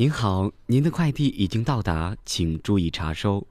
[0.00, 3.44] 您好，您的快递已经到达，请注意查收。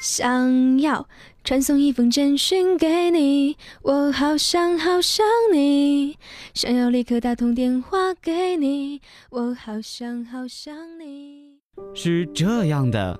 [0.00, 1.08] 想要
[1.42, 6.16] 传送一封简讯给你，我好想好想你。
[6.54, 11.58] 想要立刻打通电话给你，我好想好想你。
[11.96, 13.18] 是这样的，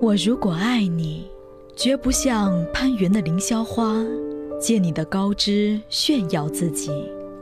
[0.00, 1.30] 我如果爱你，
[1.76, 4.02] 绝不像攀援的凌霄花，
[4.58, 6.90] 借你的高枝炫耀自己。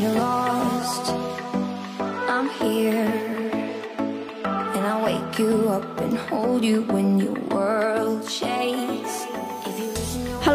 [0.00, 1.10] You're lost,
[2.00, 3.04] I'm here,
[4.44, 9.29] and I'll wake you up and hold you when your world shakes.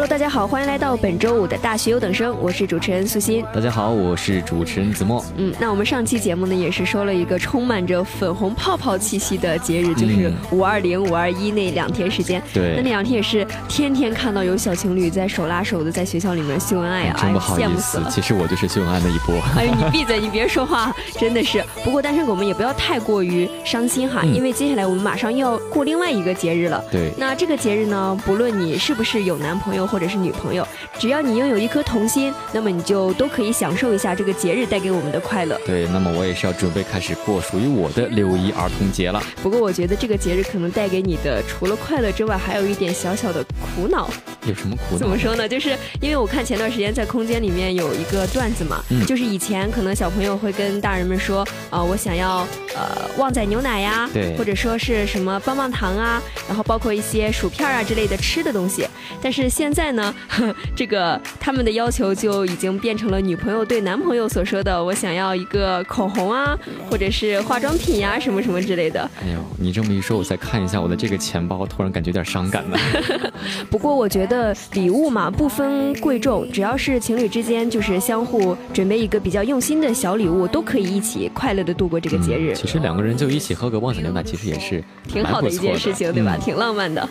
[0.06, 3.44] Hello，大家好，欢迎来到本周五的大学优等生，我是主持人苏欣。
[3.52, 5.24] 大家好，我是主持人子墨。
[5.36, 12.40] 嗯，那我们上期节目呢，也是说了一个充满着粉红泡泡气息的节日，就是五二零、五二一那两天时间。
[12.52, 18.00] 对那那两天也是天天看到有小情侣在手拉手的在学校里面秀恩爱啊，真不好意思。
[18.08, 19.34] 其实我就是秀恩爱的一波。
[19.58, 21.64] 哎呦，你闭嘴，你别说话，真的是。
[21.82, 26.80] 不过单身狗们也不要太过于伤心哈，嗯因为接下来我们马上又要过另外一个节日了。
[26.92, 30.66] 对，那这个节日呢，不论你是不是有男朋友或者是女朋友，
[30.98, 35.58] 只要你拥有一颗童心，那么你就都可以享受一下这个节日带给我们的快乐。
[35.66, 39.22] 对，那么我也是要准备开始过属于我的六一儿童节了。
[39.42, 44.08] 不过我觉得这个节日可能带给你的除了快乐之外，还有一点小小的苦恼。
[44.46, 44.98] 有什么苦恼？
[44.98, 45.48] 怎么说呢？
[45.48, 58.86] 就是因为我看前段时间在空间里面有一个段子嘛，嗯就是以前可能小朋友会跟大人们说，啊、我想要呃旺仔牛奶呀，对或者说是什么棒棒糖啊，然后包括一些薯片啊之类的吃的东西。
[59.20, 66.56] 但是现在呢，呵 这个他们的要求就已经变成了女朋友对男朋友所说的，我想要一个口红啊，
[66.90, 69.00] 或者是化妆品呀、什么什么之类的。
[69.22, 72.78] 哎呦，你这么一说，我再看一下我的这个钱包，突然感觉有点伤感了。
[73.70, 86.36] 不过我觉得礼物嘛，不分贵重，只要是情侣之间，就是相互准备一个比较用心的小礼物，都可以一起快乐的度过这个节日，嗯其实两个人就一起喝个旺仔牛奶，其实也是挺好的一件事情，对吧？
[86.36, 87.08] 嗯挺浪漫的。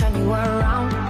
[0.00, 1.09] Turn you around,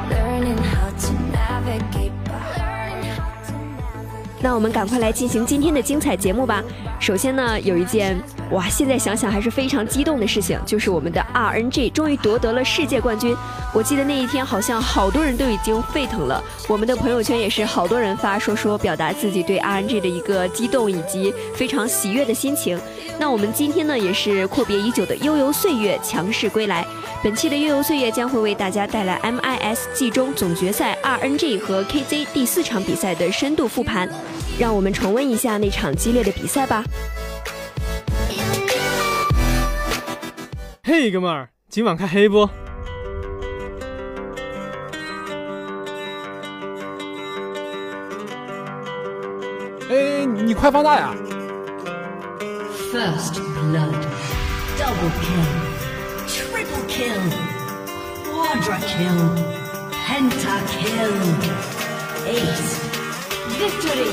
[4.43, 6.63] 那我们赶快来进行今天的精彩节目吧。
[6.99, 8.19] 首先呢，有一件
[8.51, 13.37] 哇，现在想想还是非常激动的事情，就是我们的 RNG 终于夺得了世界冠军。
[13.73, 22.81] 我记得那一天好像好多人都已经沸腾了，我们的朋友圈也是好多人发说说表达自己对 RNG 的一个激动以及非常喜悦的心情。
[23.19, 26.87] 那我们今天呢，也是阔别已久的悠游岁月强势归来。
[27.23, 34.09] 本期的悠游岁月将会为大家带来 MIS 季中总决赛 RNG 和 KZ 第四场比赛的深度复盘。
[34.59, 36.85] 让我们重温一下那场激烈的比赛吧。
[40.83, 42.49] 嘿，哥们儿，今晚开黑不？
[49.89, 51.15] 哎，你快放大呀
[52.93, 53.95] ！First blood,
[54.79, 55.47] double kill,
[56.29, 57.21] triple kill,
[58.25, 59.35] quadra kill,
[59.93, 61.13] pentakill,
[62.27, 62.90] ace,
[63.61, 64.09] victory.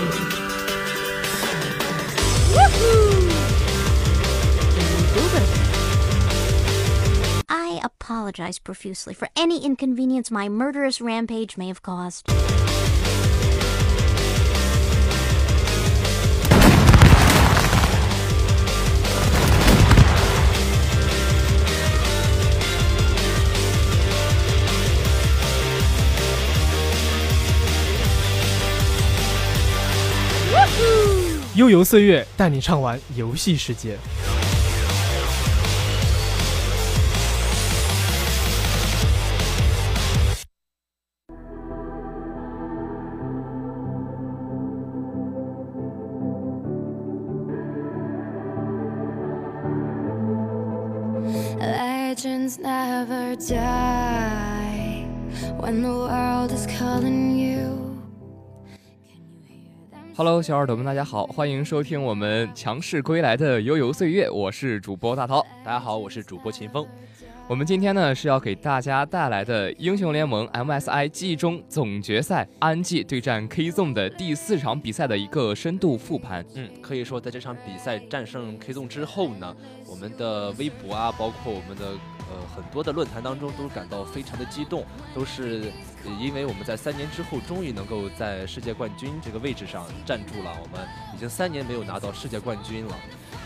[7.48, 12.28] I apologize profusely for any inconvenience my murderous rampage may have caused.
[31.58, 33.98] 悠游岁月带你畅玩游戏世界。
[60.18, 65.46] Hello，小耳朵们，大家好，欢迎收听我们强势归来的悠游岁月，我是主播大涛。
[65.64, 66.84] 大家好，我是主播秦风。
[67.48, 76.44] 我们今天呢是要给大家带来的英雄联盟 MSI 季中总决赛 RNG 对战 K Zone 的第四场比赛的一个深度复盘。
[76.56, 79.56] 嗯，可以说在这场比赛战胜 K Zone 之后呢，
[79.88, 81.92] 我们的微博啊，包括我们的
[82.30, 85.72] 呃很多的论坛当中都感到非常的激动，都是
[86.20, 90.52] 因为我们在三年之后终于能够在世界冠军这个位置上站住了。
[90.62, 92.96] 我们已经三年没有拿到世界冠军了。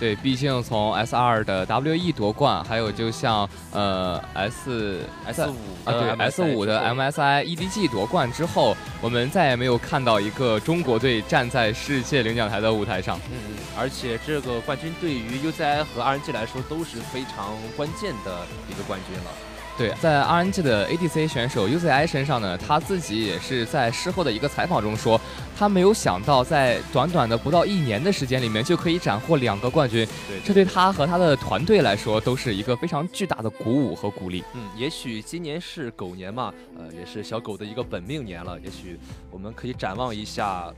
[0.01, 5.55] 对，毕竟从 S 二的 WE 夺冠，还有就像呃 S S 五
[5.85, 13.19] 啊对 S 五的 MSI EDG 夺冠之后，我们再也没有看到一个中国队站在世界领奖台的舞台上。
[13.31, 19.31] 嗯，而且这个冠军对于 UZI 和 RNG 来说都是非常关键的一个冠军了。
[19.77, 25.19] 对，在 RNG 的 ADC 选手 UZI 身上呢，他自己也是在事后的一个采访中说，
[25.61, 34.43] 他没有想到在短短的不到一年的时间里面就可以斩获两个冠军，对，这对他和他的团队来说都是一个非常巨大的鼓舞和鼓励。
[34.55, 38.97] 嗯，也许今年是狗年嘛，呃，也是小狗的一个本命年了，也许
[39.29, 40.73] 我们可以展望一下。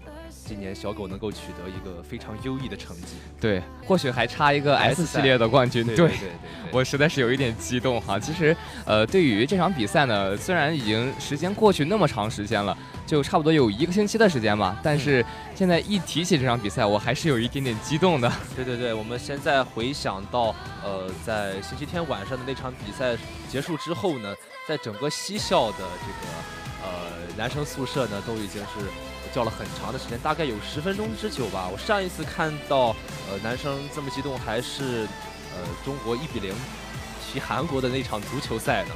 [0.45, 5.85] 今年小狗能够取得一个非常优异的成绩，对，或许还差一个 S 系列的冠军。
[5.85, 6.29] 对对对，
[6.69, 8.19] 我实在是有一点激动哈。
[8.19, 8.53] 其实，
[8.83, 12.77] 呃，对于这场比赛呢，虽然已经时间过去那么长时间了，
[13.07, 18.31] 就差不多有一个星期的时间吧，但是现在一提起这场比赛，我还是有一点点激动的。
[18.55, 23.17] 对对对，我们现在回想到，呃，在星期天晚上的那场比赛
[23.49, 24.33] 结束之后呢，
[24.67, 26.89] 在整个西校的这个呃
[27.37, 28.89] 男生宿舍呢，都已经是。
[29.33, 31.67] 叫了很长的时间，大概有十分钟之久吧。
[31.67, 32.95] 我上一次看到，
[33.27, 35.07] 呃，男生这么激动，还是，
[35.55, 36.53] 呃，中国一比零
[37.25, 38.91] 踢韩国的那场足球赛呢。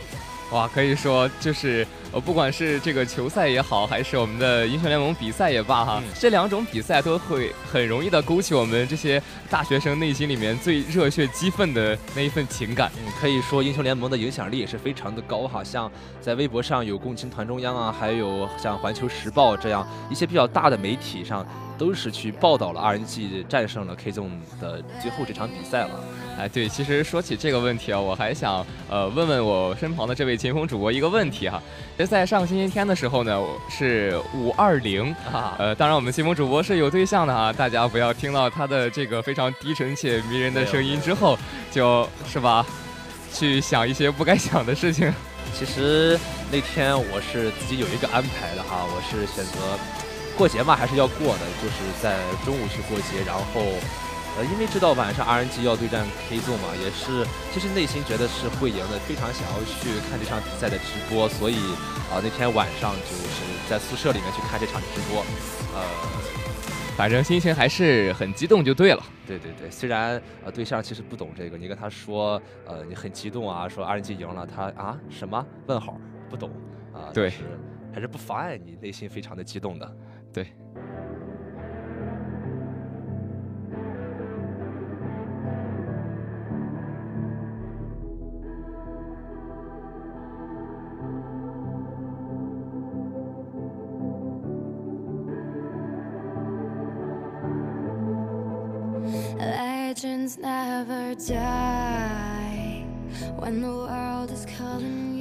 [0.51, 12.89] 哇，可以说就是呃，不管是这个球赛也好，还是我们的英雄联盟比赛也罢，哈，这两种比赛都会很容易的勾起我们这些大学生内心里面最热血激愤的那一份情感。
[12.97, 15.91] 嗯，可以说英雄联盟的影响力也是非常的高哈，像
[16.21, 21.45] 在微博上有共青团中央啊，还有像环球时报这样一些比较大的媒体上。
[21.77, 26.03] 都是去报道了 RNG 战胜了 K Zone 的最后这场比赛了。
[26.39, 31.61] 哎，对，其实说起这个问题啊，我还想呃问问我身旁的这位前锋主播一个问题哈。
[32.07, 41.37] 在上个星期天的时候呢，是五二零啊，呃，当然我们前锋主播是有对象的啊，大家不要听到他的这个非常低沉且迷人的声音之后，
[41.71, 42.65] 就是吧，
[43.33, 45.11] 去想一些不该想的事情。
[45.53, 46.19] 其实
[46.51, 50.06] 那天我是自己有一个安排的哈，我是选择。
[50.37, 53.61] 过节嘛还是要过的，就是在中午去过节，然后，
[54.37, 61.55] 呃，因为知道晚上 RNG 要对战 K 纵嘛，也是其实内心觉得是会赢的，非常想要去看这场比赛的直播，所以
[62.13, 65.25] 啊那天晚上就是在宿舍里面去看这场直播，
[65.73, 65.81] 呃，
[66.95, 69.03] 反正心情还是很激动就对了。
[69.25, 75.99] 对对对，虽然呃对象其实不懂这个，你跟他说呃你很激动啊，说 RNG 赢了，他啊什么问号
[76.29, 76.51] 不懂
[76.93, 77.33] 啊，对，
[77.91, 79.97] 还是不妨碍你内心非常的激动的。
[80.37, 80.45] 对。
[99.39, 102.85] Legends never die
[103.39, 105.16] when the world is calling you.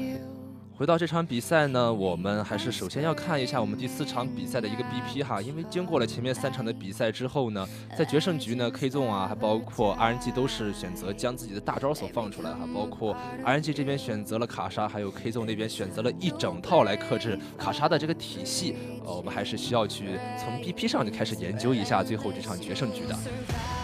[0.78, 7.66] 回到这场比赛呢，我们还是首先要看一下我们第四场比赛的一个 BP 哈，因为经过了前面三场的比赛之后呢，
[7.96, 23.16] 在决胜局呢，K 纵啊，还包括 RNG 都是选择将自己的大招所放出来哈，包括 RNG 这边选择了卡莎，还有 K 纵那边选择了一整套来克制卡莎的这个体系，呃，我们还是需要去从 BP 上就开始研究一下最后这场决胜局的。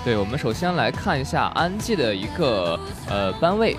[0.04, 3.76] 对，我们首先来看一下 RNG 的一个呃班位，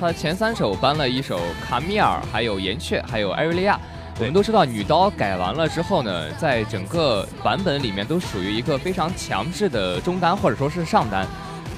[0.00, 2.58] 他前三手搬了一手卡米尔，还有。
[2.58, 3.78] 岩雀还有艾瑞利亚，
[4.18, 11.26] 我们都知道女刀改完了之后呢，在整个版本里面都属于一个非常强势的中单或者说是上单，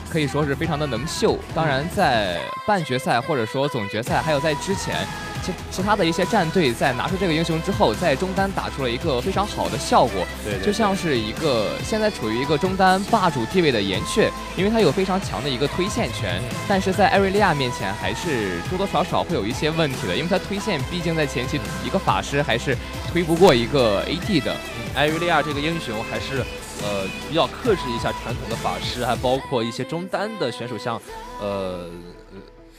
[0.08, 1.38] 可以说是非常的能秀。
[1.54, 5.06] 当然，在半决赛或者说总决赛，还有在之前。
[5.43, 22.76] 其其他的一些战队在拿出这个英雄之后，在中单打出了一个非常好的效果，对，就像是一个现在处于一个中单霸主地位的岩雀，因为他有非常强的一个推线权，但是在艾瑞利亚面前还是多多少少会有一些问题的，因为他推线毕竟在前期一个法师还是
[23.12, 24.57] 推不过一个 AD 的，
[24.95, 26.45] 艾瑞利亚这个英雄还是
[26.83, 31.00] 呃比较克制一下传统的法师，还包括一些中单的选手，像
[31.40, 31.88] 呃。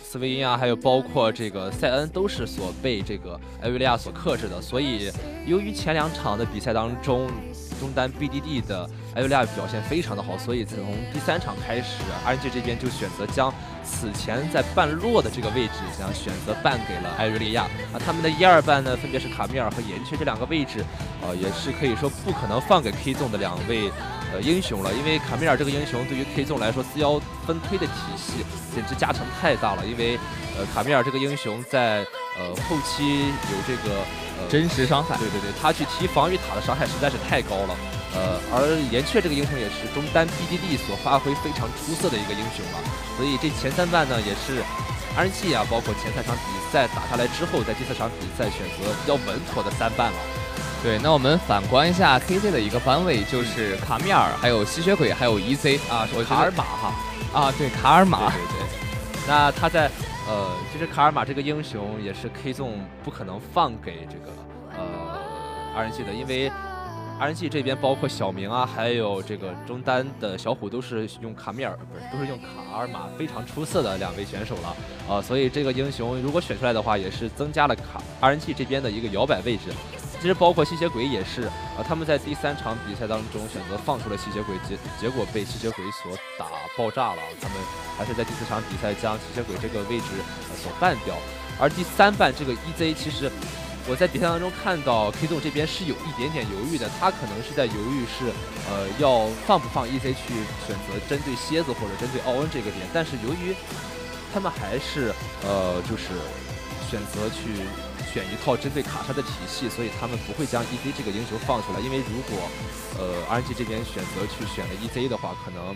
[0.09, 4.61] 斯维因啊，还有包括这个塞恩，都是所被这个艾维利亚所克制的。
[4.61, 5.11] 所以，
[5.45, 7.27] 由于前两场的比赛当中，
[7.77, 10.77] 中单 BDD 的艾维利亚表现非常的好，所以从
[11.11, 17.63] 第三场开始，RNG 这边就选择将此前在半落的这个位置，想选择办给了艾瑞利亚。
[17.91, 20.81] 啊，他们的一二半呢，分别是卡米尔和岩雀这两个位置，
[21.21, 23.91] 呃，也是可以说不可能放给 K 纵的两位。
[24.37, 29.83] 呃，英雄了，因为卡米尔这个英雄对于 K 纵来说，四幺分推的体系简直加成太大了。
[29.83, 30.19] 因为，
[30.55, 32.05] 呃，卡米尔这个英雄在
[32.37, 33.95] 呃后期有这个
[34.37, 37.75] 呃真实伤害，对对对，他去踢防御塔的伤害实在是太高了。
[38.13, 42.77] 呃，而岩雀这个英雄也是中单 BDD 所发挥非常出色的一个英雄了。
[43.17, 44.61] 所以这前三半呢，也是
[45.17, 50.19] RNG 啊，包括前三场比赛打下来之后，在第四场比赛选择比较稳妥的三半了。
[50.87, 56.93] 对，那我们反观一下 KZ 的一个班位，就是卡米尔，还有吸血鬼，还有 EZ 啊，说卡尔玛哈，
[57.33, 58.67] 啊，对，卡尔玛，对对。
[59.27, 59.91] 那他在
[60.29, 64.31] 呃，其实卡尔玛这个英雄也是 K 纵不可能放给这个
[64.77, 65.19] 呃
[65.75, 66.49] RNG 的，因为
[67.19, 79.63] RNG 这边包括小明啊，还有这个中单的小虎都是用卡米尔，不是都是用卡尔玛非常出色的两位选手了啊，所以这个英雄如果选出来的话，也是增加了卡 RNG 这边的一个摇摆位置。
[80.19, 81.43] 其实包括吸血鬼也是，
[81.77, 87.21] 呃，他们在第三场比赛当中选择放出了吸血鬼，结结果被吸血鬼所打爆炸了。
[87.39, 87.57] 他们
[87.97, 90.05] 还是在第四场比赛将吸血鬼这个位置
[90.49, 91.15] 呃所办掉。
[91.59, 93.31] 而第三半这个 EZ，其实
[93.87, 98.33] 我在比赛当中看到 K 纵这边是有一点点犹豫的，他可能是在犹豫是，
[98.69, 100.33] 呃，要放不放 EZ 去
[100.65, 102.87] 选择针对蝎子或者针对奥恩这个点。
[102.91, 103.55] 但是由于
[104.33, 105.13] 他们还是，
[105.45, 106.09] 呃，就是
[106.89, 107.61] 选择去。
[108.17, 111.79] 选一套针对卡莎的体系，所以他们不会将 EZ 这个英雄放出来。
[111.79, 112.49] 因为如果，
[112.97, 115.75] 呃，RNG 这边选择去选了 EZ 的话，可能，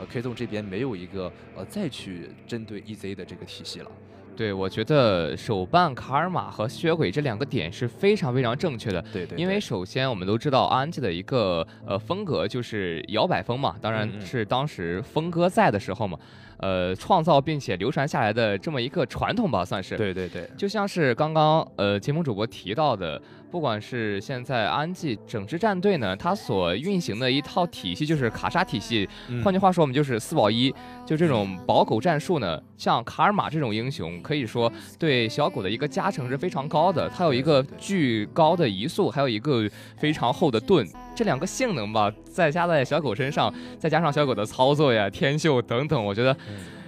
[0.00, 3.90] 呃，K 纵这边没有一个呃再去针对 EZ 的这个体系了。
[4.36, 9.00] 对，我觉得手办卡尔玛和吸血鬼这两个点是非常非常正确的。
[9.12, 9.38] 对对。
[9.38, 16.18] 因为首先我们都知道 RNG 的一个呃风格就是摇摆风嘛，当然是当时峰哥在的时候嘛。
[16.58, 19.96] 呃，创造并且流传下来的这么一个传统吧，算是。
[19.96, 29.08] 对对对，就像是刚刚呃节目主播提到的，不管是现在安吉整支战队呢，它所运行的一套体系就是卡莎体系，
[29.42, 30.74] 换句话说，我们就是四保一，
[31.06, 40.86] 就这种保狗战术呢，像卡尔玛这种英雄，可以说对小狗的一个加成是非常高的，它有一个巨高的移速，还有一个非常厚的盾。
[41.14, 46.36] 这两个性能吧，再加在小狗身上，再加上小狗的操作呀、天秀等等，我觉得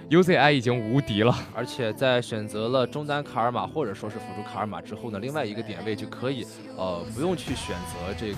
[0.09, 1.35] UZI 已经无敌了。
[1.55, 8.37] 而且在选择了中单卡尔玛或者说是辅助卡尔玛之后呢，另外一个点位就可以，呃，不用去选择这个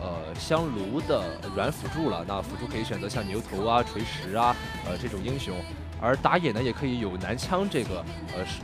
[0.00, 1.22] 呃香炉的
[1.54, 2.24] 软辅助了。
[2.26, 4.56] 那辅助可以选择像牛头啊、锤石啊，
[4.86, 5.54] 呃这种英雄，
[6.00, 8.04] 而打野呢也可以有男枪这个
[8.36, 8.44] 呃。
[8.46, 8.60] 是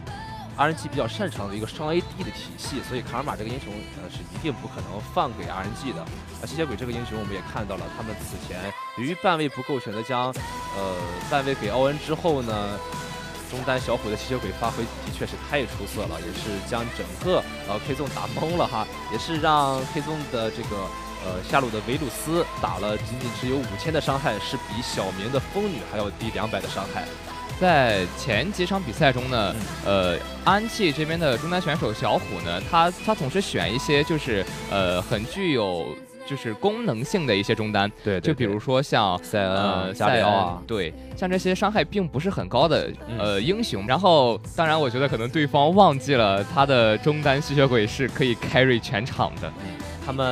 [0.59, 6.05] RNG 比较擅长的一个双 AD 的体系，所以卡尔玛这个英雄呃是一定不可能放给 RNG 的。
[6.39, 8.71] 那吸血鬼这个英雄我们也看到了，他们此前
[9.01, 10.27] 由于半位不够，选择将
[10.77, 10.95] 呃
[11.31, 12.79] 半位给奥恩之后呢，
[13.51, 20.77] 中单小虎的吸血鬼发挥的确是太出色了，也是将整个呃 K 纵打懵了哈，也是让 K 纵的这个
[21.25, 27.07] 呃下路的维鲁斯打了仅仅只有五千的伤害，是比小明的风女还要低两百的伤害。
[27.59, 29.55] 在前几场比赛中呢，
[29.87, 35.95] 呃，安气这边的中单选手小虎呢，他他总是选一些就是呃很具有
[36.31, 43.85] 就是功能性的一些中单，对，就比如说像塞恩、加里奥啊，对，像这些伤害并不是很高的呃英雄。
[43.89, 49.53] 然后，当然我觉得可能对方忘记了他的中单吸血鬼是可以 carry 全场的，
[50.07, 50.25] 他们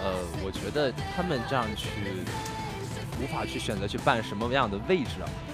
[0.00, 0.14] 呃，
[0.44, 1.88] 我觉得他们这样去
[3.20, 5.26] 无法去选择去办什么样的位置啊，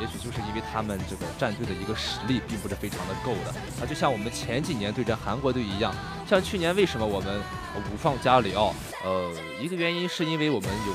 [0.00, 5.94] 也许就是因为他们这个战队的一个实力并不是非常的够的啊，就像我们前几年对阵韩国队一样，
[6.28, 7.40] 像去年为什么我们
[7.76, 8.74] 五放加里奥？
[9.04, 10.92] 呃，一个原因是因为我们有，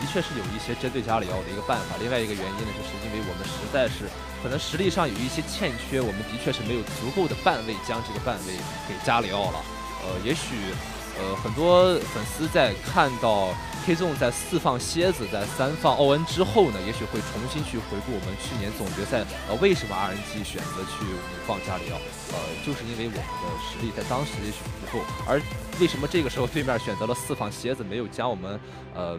[0.00, 4.08] 的确是有一些针对加里奥的一个办法，另外一个原因呢，就是因为我们实在是
[4.42, 8.54] 可能实力上有一些欠缺，我们的确是没有足够的半位将这个半位
[8.88, 9.58] 给加里奥了。
[10.02, 10.74] 呃，也许。
[11.18, 13.48] 呃，很多粉丝在看到
[13.86, 21.96] K 纵在四放蝎子，在三放奥恩之后呢，也许会重新去回顾我们去年总决赛，呃，为什么 RNG 选择去五放加里奥？
[22.32, 25.40] 呃，就是因为我们的实力在当时也许不够，而
[25.78, 28.58] 为什么这个时候对面选择了四放蝎子，没有将我们，
[28.92, 29.16] 呃。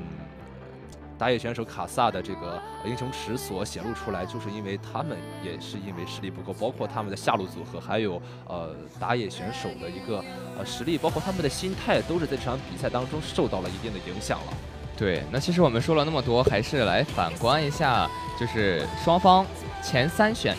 [1.18, 10.24] 打野选手卡萨的这个英雄池所显露出来，就是因为他们也是因为实力不够，包括他们的下路组合，还有呃打野选手的一个
[10.58, 14.54] 呃实力，包括他们的心态，都是在这场比赛当中受到了一定的影响了。
[14.96, 18.10] 对，那其实我们说了那么多，还是来反观一下，
[18.40, 19.46] 就是双方
[19.84, 20.56] 前三选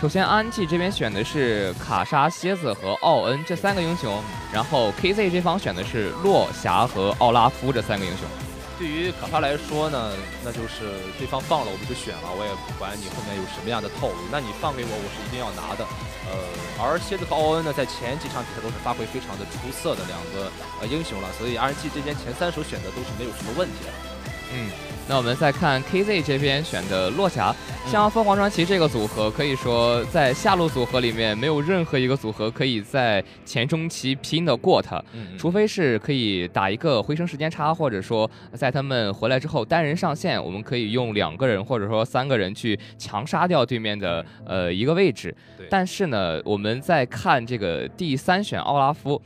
[0.00, 4.20] 首先安 G 这边选的是卡莎、蝎子和奥恩这三个英雄，
[4.52, 8.45] 然后 KZ 这方选的是洛霞和奥拉夫这三个英雄。
[8.78, 10.12] 对于卡莎来说呢，
[10.44, 15.82] 那就是对方放了我们就选了，我也不管你后面有什么样的套路，那你放给我，我是一定要拿的。
[16.28, 16.36] 呃，
[16.76, 20.52] 而蝎子和奥恩呢，在前几场比赛都是发挥非常的出色的两个
[20.82, 24.15] 呃英雄了，所以 RNG 这边前三手选的都是没有什么问题的。
[24.54, 24.70] 嗯。
[25.08, 27.54] 那我们再看 KZ 这边选的落霞，
[27.86, 35.00] 像凤凰传奇这个组合，可以说在下路组合里面没有任何一个组合可以在前中期拼得过他，
[35.38, 45.32] 除非是可以打一个回声时间差，或者说在他们回来之后单人上线，我们可以用两个人或者说三个人去强杀掉对面的呃一个位置。
[45.70, 49.22] 但是呢，我们再看这个第三选奥拉夫。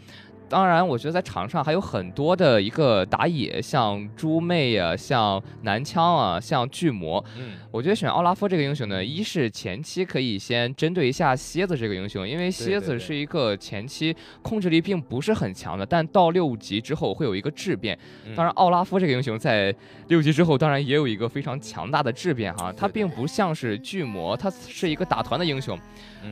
[0.50, 7.24] 当然，我觉得在场上还有很多的一个打野，像猪妹啊，像男枪啊，像巨魔。
[7.38, 17.96] 嗯，我觉得选奥拉夫这个英雄呢，一是前期可以先针对一下蝎子这个英雄，因为蝎子是一个前期控制力并不是很强的，但到六级之后会有一个质变。
[18.34, 19.72] 当然，奥拉夫这个英雄在
[20.08, 22.72] 六级之后，当然也有一个非常强大的质变哈。
[22.76, 25.78] 他并不像是巨魔，他是一个打团的英雄。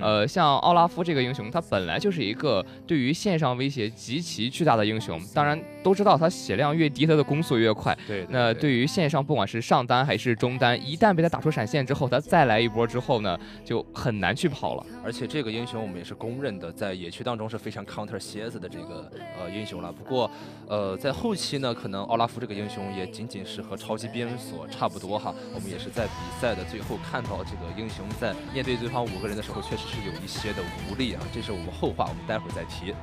[0.01, 5.21] 呃，像奥拉夫这个英雄，他本来就是一个对于线上威胁极其巨大的英雄。
[5.35, 7.97] 当然都知道，他血量越低，他的攻速越快。
[8.07, 8.27] 对。
[8.31, 14.87] 那对于线上，不管是上单还是中单，一旦被他打出闪现之后，他再来一波之后呢，就很难去跑了。
[15.05, 19.93] 而且这个英雄我们也是公认的，在野区当中是非常 counter 蝎子的这个呃英雄了。
[19.93, 20.31] 不过，
[20.69, 25.35] 呃，在后期呢，可能奥拉夫这个英雄也仅仅是和超级边所差不多哈。
[25.55, 29.99] 我们也是在比赛的最后看到这个英雄在面对对方五个人的时候，确。
[29.99, 32.95] 是有一些的无力啊，这是我们后话，我们待会儿再提。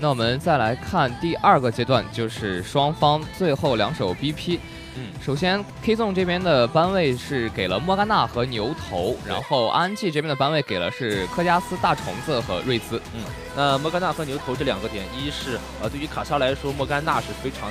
[0.00, 4.58] 那我们再来看第二个阶段，就是双方最后两手 BP。
[4.96, 13.00] 嗯，首先 K Zone 这边的班位是给了莫甘娜和牛头，然后 RNG 这边的班位给了是科加斯、大虫子和瑞兹。
[13.14, 13.22] 嗯，
[13.54, 17.70] 那莫甘娜和牛头这两个点，一是呃对于卡莎来说，莫甘娜是非常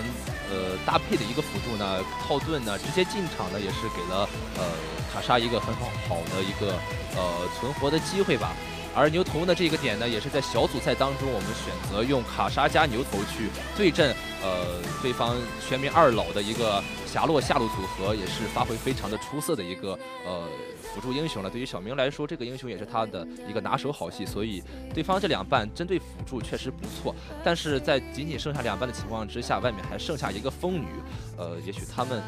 [0.51, 4.63] 呃搭配的一个辅助呢，套盾呢直接进场呢也是给了呃
[5.11, 6.73] 卡莎一个很好好的一个
[7.15, 8.53] 呃存活的机会吧。
[8.93, 20.45] 而牛头呢，这个点呢，也是在小组赛当中，我们选择用卡莎加牛头去对阵，呃，对方全民二老的一个霞落下路组合，也是发挥非常的出色的一个呃
[20.93, 21.49] 辅助英雄了。
[21.49, 24.61] 对于小明来说，这个英雄也是他的一个拿手好戏，所以
[24.93, 27.15] 对方这两半针对辅助确实不错。
[27.43, 30.85] 但是在仅仅剩下两半的情况之下，外面还剩下一个风女，
[31.37, 32.21] 呃，也许他们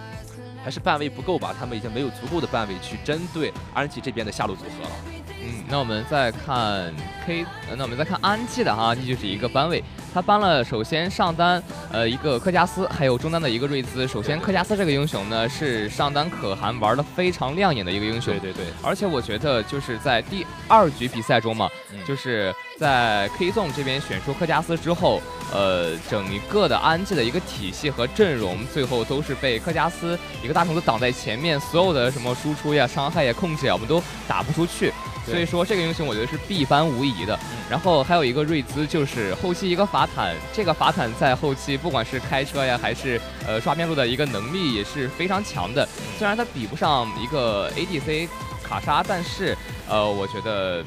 [0.63, 5.12] 还是半位不够吧，他们已经没有足够的半位去针对 RNG 这边的下路组合了。
[5.45, 6.93] 嗯，那我们再看
[7.25, 14.07] K，那我们再看安吉的哈，这就是一个班位，他搬了首先上单，呃，一个克加斯，还有中单的一个瑞兹。
[14.07, 18.33] 首先克加斯这个英雄呢，是上单可汗玩的非常亮眼的一个英雄。
[18.39, 18.65] 对对对。
[18.81, 21.69] 而且我觉得就是在第二局比赛中嘛，
[22.07, 34.93] 就是在 K Zone 这边选出克加斯之后，呃，整一个的安吉的一个体系和阵容，最后都是被克加斯一个大虫子挡在前面，所有的什么输出呀、伤害呀、控制呀，我们都打不出去。
[35.25, 37.37] 所以说这个英雄我觉得是必翻无疑的。
[37.69, 45.87] 然后还有一个瑞兹，就是后期一个法坦，这个法坦在后期不管是开车呀，还是呃刷边路的一个能力也是非常强的。
[46.17, 48.27] 虽然他比不上一个 ADC
[48.63, 49.57] 卡莎，但是
[49.89, 50.83] 呃我觉得。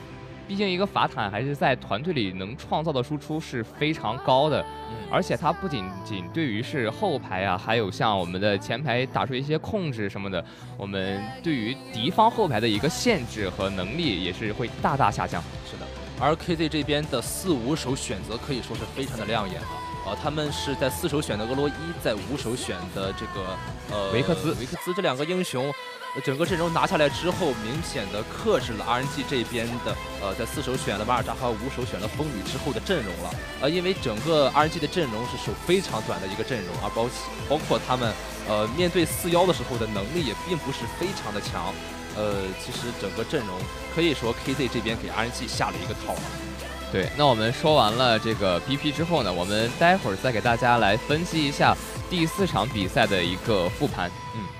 [0.48, 4.64] 毕竟一个法坦还是在团队里能创造的输出是非常高的，
[5.10, 10.44] 而且他不仅仅对于是后排啊，还有像我们的前排打出一些控制什么的，
[10.76, 15.42] 我们对于敌方后排的一个限制和能力也是会大大下降。
[15.68, 15.86] 是的，
[16.20, 23.56] 而 KZ 这边的四五手选择可以说是非常的亮眼啊，呃，他们是在四手选的俄罗伊，在五手选的这个
[23.90, 25.72] 呃维克兹，维克兹这两个英雄。
[26.24, 33.30] 整个阵容拿下来之后，明显的克制了 RNG 这边的，呃，在四手选了马尔扎和五手选了风雨之后的阵容了。
[33.60, 37.08] 呃，因为整个 RNG 的阵容是手非常短的一个阵容，而包
[37.48, 38.12] 包括他们，
[38.48, 41.74] 呃，面对四幺的时候的能力也并不是非常的强。
[42.16, 43.58] 呃，其实整个阵容
[43.94, 46.14] 可以说 KZ 这边给 RNG 下了一个套。
[46.90, 51.76] 对，那我们说完了这个 BP 之后呢，我们待会儿再给大家来分析一下
[52.08, 54.10] 第四场比赛的一个复盘。
[54.34, 54.55] 嗯。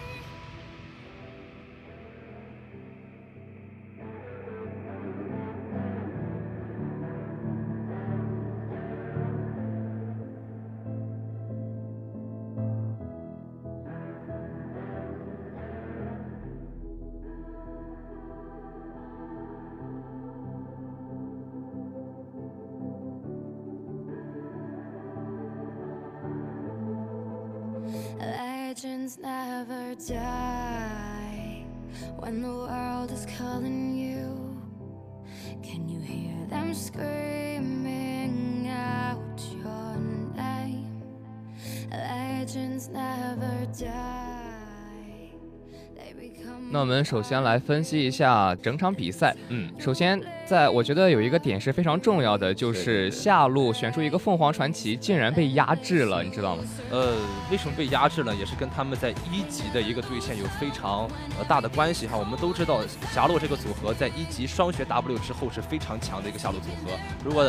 [46.76, 49.34] 那我们首先来分析一下整场比赛。
[49.48, 56.62] 嗯，首先，在我觉得有一个点是非常重要的，就是下路选出一个凤凰传奇，竟然被压制了，你知道吗？
[56.88, 57.16] 呃，
[57.50, 58.32] 为什么被压制呢？
[58.34, 62.16] 也是跟他们在一级的一个对线有非常呃大的关系哈。
[62.16, 62.80] 我们都知道，
[63.12, 66.92] 霞洛这个组合在一级双学 W 之后是非常强的一个下路组合。
[67.24, 67.42] 如果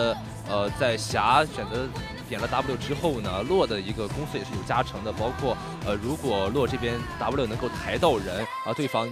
[0.49, 1.87] 呃在霞选择
[2.27, 5.55] 点了 W 之后呢，洛的一个攻速也是有加成的，包括
[5.85, 9.07] 呃如果洛这边 W 能够抬到人啊，对方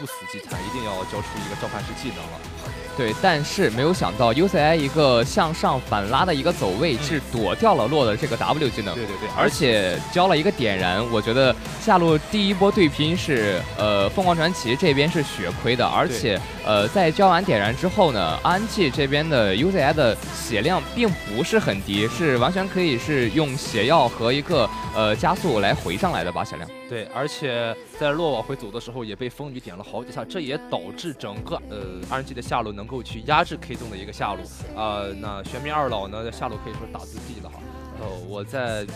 [0.00, 2.87] 不死即残，一定要交出一个召唤师技能了。
[2.98, 8.92] 对，但是没有想到 UCI 一个向上反拉的一个走位是躲掉了洛的这个 W 技能。
[8.96, 26.68] 对对对，而且交了一个点燃，我觉得下路第一波对拼是，呃，凤凰传奇这边是血亏的，而且，呃，在交完点燃之后呢，安吉这边的 UZI 的血量并不是很低，是完全可以是用血药和一个呃加速来回上来的吧血量。
[26.88, 34.40] 对，而且在洛往回走的时候也被风女点了好几下，这也导致整个呃 RNG 的下路能够去压制 K 洞的一个下路。
[34.74, 37.60] 啊、那玄冥二老呢，在下路可以说打自闭了哈。
[38.00, 38.86] 呃，我在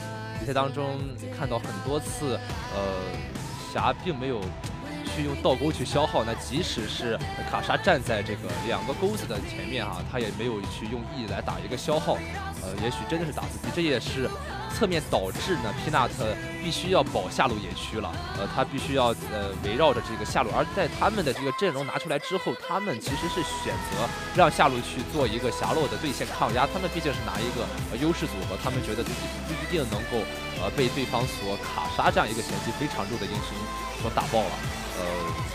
[0.40, 0.98] 比赛当中
[1.38, 2.38] 看到很多次，
[2.74, 2.80] 呃，
[3.72, 4.40] 霞并没有
[5.04, 7.18] 去用倒钩去消耗，那即使是
[7.50, 12.14] 卡莎站在这个两个钩子的前面哈，他也没有去用 E 来打一个消耗。
[12.62, 14.30] 呃，也许真的是打自闭，这也是
[14.72, 16.10] 侧面导致呢，Peanut
[16.62, 18.10] 必须要保下路野区了。
[18.38, 26.66] 呃，他必须要呃围绕着这个下路，而在他们的这个阵容拿出来之后，他们其实是选择让下路去做一个霞洛的对线抗压。
[26.66, 30.18] 他们毕竟是拿一个呃优势组合，他们觉得自己不一定能够
[30.62, 33.54] 呃被对方所卡杀这样一个前期非常弱的英雄
[34.00, 34.54] 所打爆了。
[34.98, 35.04] 呃，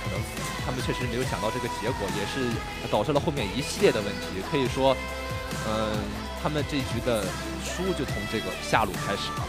[0.03, 0.19] 可能
[0.65, 2.51] 他们确实没有想到这个结果，也是
[2.89, 4.41] 导致了后面一系列的问题。
[4.49, 4.97] 可以说，
[5.67, 5.93] 嗯、
[6.41, 7.23] 他们这局的
[7.63, 9.45] 输就从这个下路开始了。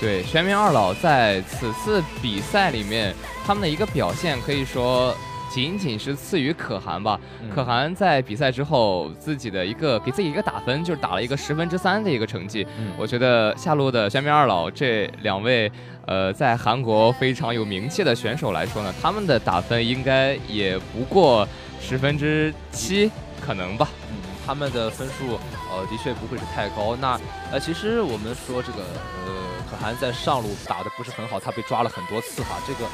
[0.00, 5.12] 对，玄冥二老在此次比赛里面，他们的一个表现可以说
[5.50, 7.18] 仅仅是次于可汗吧。
[7.42, 12.64] 嗯可汗在比赛之后自己的一个给自己一个打分，就是打了一个十分之三的一个成绩。
[12.78, 15.70] 嗯我觉得下路的玄冥二老这两位，
[16.06, 21.48] 呃，在韩国非常有名气的选手来说呢，他们的打分应该也不过
[21.80, 23.10] 十分之七，
[23.44, 23.88] 可能吧。
[24.12, 24.17] 嗯，
[24.48, 25.38] 他们的分数
[25.70, 26.96] 呃的确不会是太高。
[26.96, 27.20] 那
[27.52, 29.30] 呃，其实我们说这个呃，
[29.70, 32.86] 可汗在上路打的不是很好，他被抓了很多次哈，这个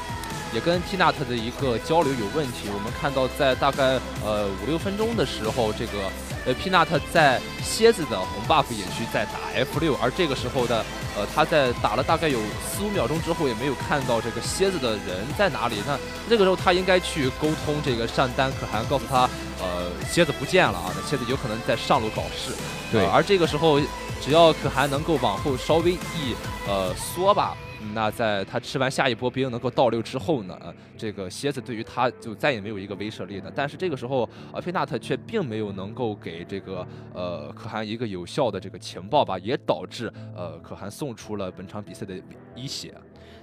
[0.55, 2.69] 也跟 Peanut 的一个交流有问题。
[2.73, 6.09] 我们看到在大概呃五六分钟的时候，这个
[6.45, 10.83] 呃 Peanut 在蝎子的红 buff 野区在打 F 六，而这个时候的
[11.17, 15.75] 呃他在打了大概有四五秒钟之后，也没有看到这个蝎子的人在哪里。
[15.85, 22.53] 那这个时候他应该去沟通这个善丹可汗，告诉他呃蝎子不见了啊，那蝎子有可能在上路搞事。
[22.91, 23.77] 对呃而这个时候
[24.21, 26.33] 只要可汗能够往后稍微一
[26.65, 27.57] 呃缩吧。
[27.93, 33.51] 那在他吃完下一波兵能够倒六之后呢，呃这个蝎子对于他就再也没有一个威慑力了。
[33.53, 42.15] 但是这个时候，呃，菲纳特却并没有能够给这个呃可汗一个有效的这个情报吧，也导致呃可汗送出了本场比赛的
[42.55, 42.93] 一血。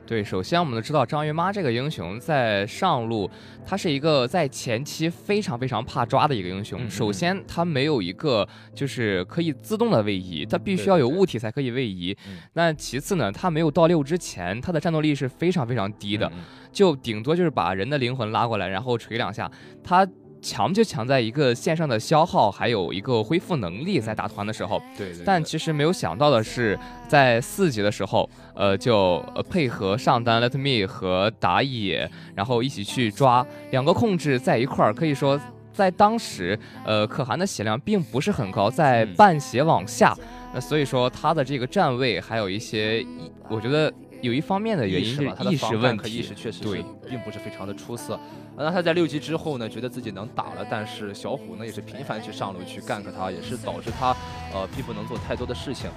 [0.05, 3.31] 对，首先我们都知道张云妈这个英雄在上路，
[3.65, 6.81] 她是一个在前期非常非常怕抓的一个英雄。
[6.83, 12.15] 嗯嗯首先，她没有一个就是可以自动的位移，她必须要有物体才可以位移。
[12.29, 19.51] 嗯那其次呢，她没有到六之前，她的战斗力是非常非常低的，嗯就顶多就是把人的灵魂拉过来，然后锤两下。
[19.83, 20.07] 她
[20.43, 24.83] 强就强在一个线上的消耗，还有一个恢复能力，在打团的时候。
[24.99, 25.25] 对对对。
[25.25, 26.77] 但其实没有想到的是，
[27.09, 35.41] 在四级的时候，呃，就呃配合上单 Let Me 和打野，然后一起去抓两个控制在一块儿，可以说
[35.73, 39.15] 在当时，呃，可汗的血量并不是很高，在嗯。
[39.15, 40.15] 半血往下，
[40.53, 43.07] 那所以说他的这个站位还有一些，
[43.49, 48.19] 我觉得有一方面的原因是意识吧，他的意防识问题意识，确实是对并不是非常的出色。
[48.57, 54.17] 那他在六级之后呢，觉得自己能打了，但是小虎呢也是频繁去上路去 gank 他，也是导致他
[54.55, 55.91] 呃并不能做太多的事情。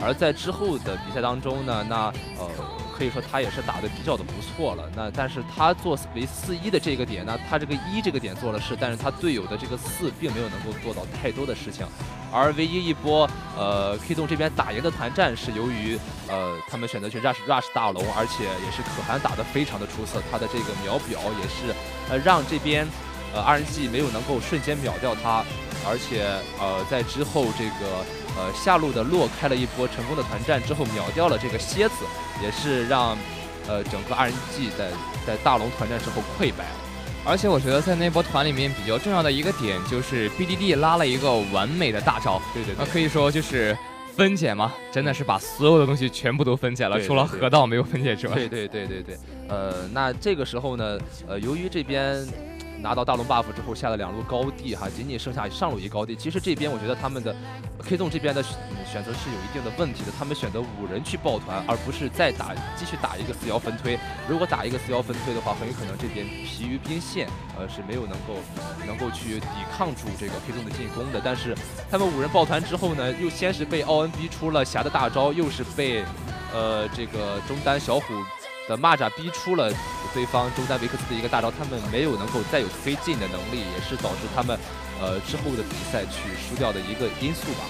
[0.00, 2.50] 而在之后的比赛当中呢，那呃
[2.98, 4.90] 可以说他也是打得比较的不错了。
[4.96, 11.86] 那但是他做为四一的这个点呢，他这个一这个点做了事，但是他队友的这个四并没有能够做到太多的事情。
[12.32, 21.72] 而唯一一波呃 K 洞这边打赢的团战是由于呃他们选择去 rush rush 大龙，而且也是可汗打得非常的出色，他的这个秒表也是
[22.10, 22.86] 呃让这边
[23.32, 25.44] 呃 RNG 没有能够瞬间秒掉他，
[25.88, 26.26] 而且
[26.60, 28.04] 呃在之后这个
[28.38, 31.94] 呃下路的洛开了一波成功的团战之后秒掉了这个蝎子，
[32.42, 33.18] 也是让
[33.66, 34.90] 呃整个 RNG 在
[35.26, 36.76] 在大龙团战之后溃败了。
[37.26, 43.76] 而且我觉得在那波团里面比较重要的一个点就是 BDD 拉了一个完美的大招，对对对，可以说就是
[44.16, 48.34] 分解嘛，真的是把所有的东西全部都分解了，除了河道没有分解之外。
[48.34, 52.26] 对对对对对，呃，那这个时候呢，呃，由于这边。
[52.80, 56.14] 拿到大龙 buff 之后下了两路高地哈，仅仅剩下上路一高地。
[56.14, 57.34] 其实这边我觉得他们的
[57.82, 63.98] K 纵这边的选择是有一定的问题的，他们选择五人去抱团，而不是再打继续打一个四幺分推。
[64.28, 68.34] 如果打一个四幺分推的话，很有可能这边疲于兵线，呃是没有能够
[68.86, 71.20] 能够去抵抗住这个 K 纵的进攻的。
[71.22, 71.56] 但是
[71.90, 76.04] 他们五人抱团之后呢，又先是被奥恩逼出了霞的大招，又是被
[76.52, 78.04] 呃这个中单小虎。
[78.68, 79.72] 的蚂蚱逼出了
[80.14, 84.58] 对方中单维克斯的一个大招，他们没有能够再有推进的能力，也是导致他们
[85.00, 87.64] 呃之后的比赛去输掉的一个因素吧。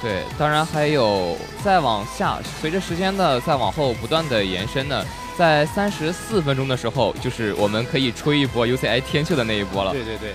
[0.00, 5.04] 对，当然还有再往下，随着时间的再往后不断的延伸呢，
[5.36, 9.90] 在三十四分钟的时候，就是我们可以吹一波 UCI 天秀的那一波了。
[9.92, 10.34] 对对对，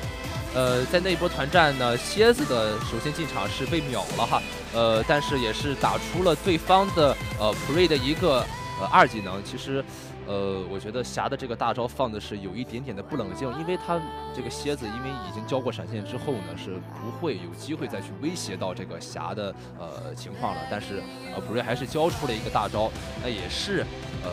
[0.53, 4.41] 呃，在那一波团战呢，蝎子的首先进场是被秒了哈，
[4.73, 8.45] 呃，但是也是打出了对方的呃 Pre 的一个。
[8.79, 9.83] 呃，二技能其实，
[10.25, 14.01] 呃，我觉得霞的这个大招放的是有一点点的不冷静，因为他
[14.35, 20.61] 这个蝎子因为已经交过闪现之后呢，是不会有机会再去威胁到这个霞的呃情况了。
[20.71, 23.85] 但是呃，普瑞还是交出了一个大招，那也是
[24.23, 24.31] 呃，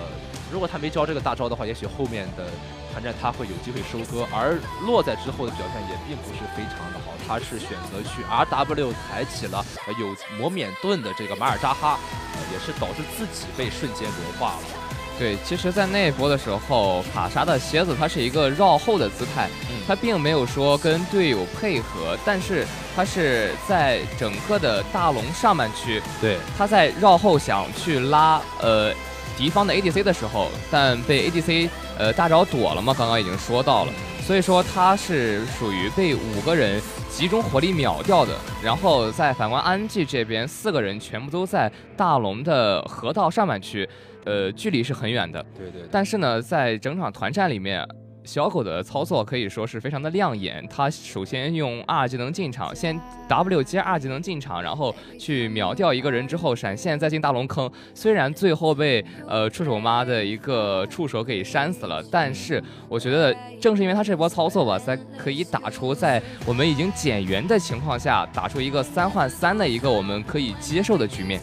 [0.51, 2.47] 如果他没交这个大招的话，也许后面的
[2.93, 4.27] 团战他会有机会收割。
[4.33, 9.65] 而落在之后的表现也并不是非常的好，他是选择去 R W 抬起了
[9.99, 11.99] 有魔免盾的这个马尔扎哈。
[12.51, 14.63] 也是导致自己被瞬间融化了。
[15.19, 19.47] 对，其实，在那一波的时候，卡莎的蝎子它是一个绕后的姿态，
[19.87, 28.95] 他并没有说跟队友配合，但是他是在整个的大龙上半区，对，他在绕后想去拉呃
[29.37, 36.81] 敌方的 ADC 的时候，但被 ADC 呃大招躲了嘛，刚刚已经说到了，所以说他是属于被五个人。
[37.11, 43.87] 集中火力秒掉的，然后在反观 NG 这边，四个人全部都在大龙的河道上半区，
[44.25, 45.45] 呃，距离是很远的。
[45.59, 45.83] 对对。
[45.91, 47.87] 但是呢，在整场团战里面。
[48.25, 50.65] 小狗的操作可以说是非常的亮眼。
[50.69, 57.71] 他首先用二技能进场，先 W 接二技能进场，然后去秒掉一个人之后闪现再进大龙坑。
[57.95, 71.41] 虽然最后被呃触手妈的一个触手给扇死了，但是我觉得正是因为他这波操作吧，才可以打出在我们已经减员的情况下打出一个三换三的一个我们可以接受的局面。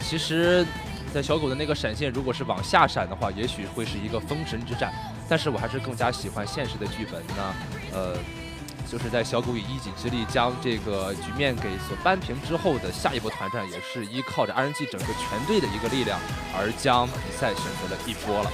[0.00, 0.66] 其实，
[1.12, 4.92] 在小狗的那个闪现，如果是往下闪的话，也许会是一个封神之战。
[5.28, 7.54] 但是我还是更加喜欢现实的剧本呢，
[7.92, 8.16] 呃，
[8.90, 16.18] 就是在小狗以一己之力将这个局面给所扳平之后的下一波团战，也是依靠着 RNG 整个全队的一个力量
[16.56, 18.50] 而将比赛选择了一波了。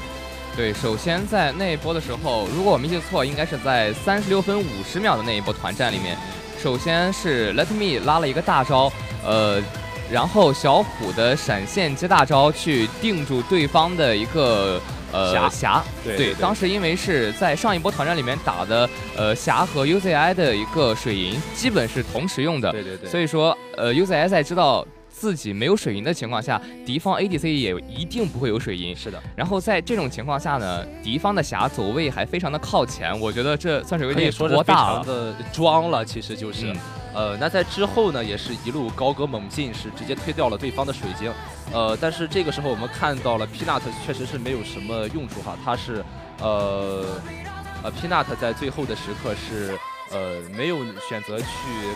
[0.57, 6.17] 对，首先在那一波的时候，如果我没记错，应该是在三十六分五十秒的那一波团战里面，
[6.61, 8.93] 首先是 Let Me 拉了一个大招，
[9.25, 9.63] 呃，
[10.11, 14.81] 然后小虎的闪现接大招去定住对方的一个。
[15.11, 29.19] 呃，霞，对，当时因为是在上一波团战里面打的，呃，霞和 UZI 的一个水银基本是同时用的，对对对，所以说，呃，UZI 在知道自己没有水银的情况下，敌方 ADC 也一定不会有水银，是的。
[29.35, 35.05] 然后在这种情况下呢，敌方的霞走位还非常的靠前，我觉得这算是有点多大了。
[35.05, 36.71] 的装了，其实就是。
[37.15, 41.33] 呃，那在之后呢，也是一路高歌猛进，是直接推掉了对方的水晶。
[41.73, 46.05] 呃，但是这个时候我们看到了 Peanut 确实是没有什么用处哈，他是
[46.41, 47.05] 呃
[47.83, 49.79] 呃 Peanut 在最后的时刻是
[50.11, 51.47] 呃没有选择去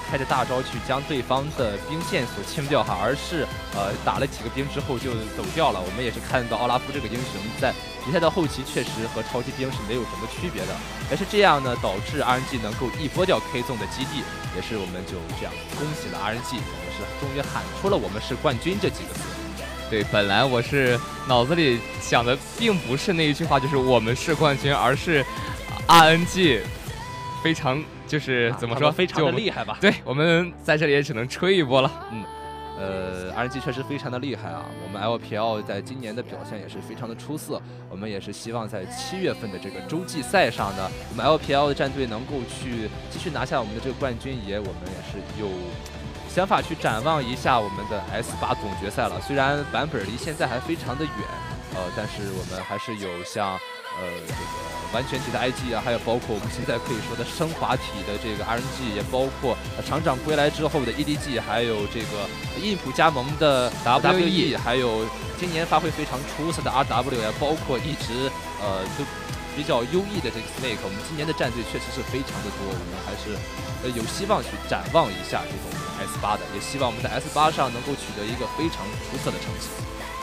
[0.09, 5.81] 开着大招去将对方的兵线所清掉哈，而是呃打了几个兵之后就走掉了。
[5.81, 7.73] 我们也是看到奥拉夫这个英雄在。
[8.05, 10.75] 比赛的后期确实和超级兵是没有什么区别的，
[11.09, 14.25] 也是这样呢，导致 RNG 能够一波掉 K 纵的基地，
[14.57, 19.21] 也是我们就这样恭喜了 RNG，我们是终于喊出了我们是冠军这几个字。
[19.89, 20.99] 对，本来我是
[21.29, 25.25] 脑子里想的并不是那一句话，就是我们是冠军，而是
[25.87, 26.63] RNG
[27.41, 27.81] 非常
[28.13, 29.79] 就是怎么说，非常的厉害吧？
[29.81, 32.23] 对，我们在这里也只能吹一波了，嗯。
[32.79, 34.65] 呃，RNG 确实非常的厉害啊！
[34.83, 37.61] 我们 LPL 在今年的表现也是非常的出色。
[37.89, 44.37] 我们也是希望在七月份的这个洲际赛上呢，我们 LPL 的战队能够去继续拿下我们的这个冠军。
[44.45, 45.49] 也我们也是有
[46.29, 49.21] 想法去展望一下我们的 S 八总决赛了。
[49.21, 51.13] 虽然版本离现在还非常的远，
[51.77, 53.57] 呃，但是我们还是有像。
[54.01, 62.29] 呃，这个完全体的 IG 啊，还有包括我们现在可以说的升华体的这个 RNG，也包括厂长归来之后的 EDG，还有这个
[62.61, 65.05] 印普加盟的 WE，还有
[65.39, 69.05] 今年发挥非常出色的 RW，也包括一直呃都
[69.57, 73.37] 比较优异的这个 Snake，我们今年的战队确实是非常的多，我们还是
[73.85, 75.69] 呃有希望去展望一下这种
[76.01, 79.69] S 八的，也希望我们在 S 八上能够取得一个非常出色的成绩。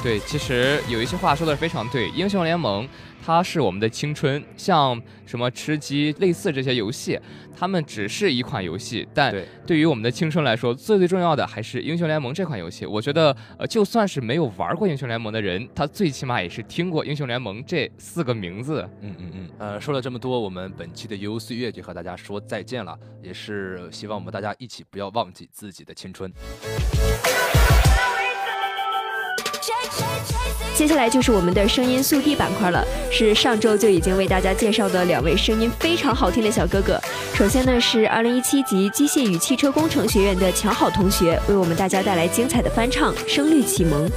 [0.01, 2.87] 对，其实有一些话说的非常对，英雄联盟
[3.21, 7.19] 它是我们的青春，像什么吃鸡类似这些游戏，
[7.55, 9.35] 它们只是一款游戏，但
[9.67, 12.85] 对于我们的青春来说，最最重要的还是英雄联盟这款游戏。
[12.85, 18.89] 我觉得，呃，就算是没有玩过英雄联盟的人，他最起码也是听过英雄联盟这四个名字。
[19.01, 19.49] 嗯嗯嗯。
[19.57, 26.31] 呃，说了这么多，我们本期的悠悠岁月就和大家说再见了，也是希望我们大家一起不要忘记自己的青春。
[30.75, 36.97] 接下来就是我们的声音速递板块了，是上周就已经为大家介绍的两位声音非常好听的小哥哥。
[37.33, 44.07] 首先呢是2017级机械与汽车工程学院的乔好同学，为我们大家带来精彩的翻唱《声律启蒙》。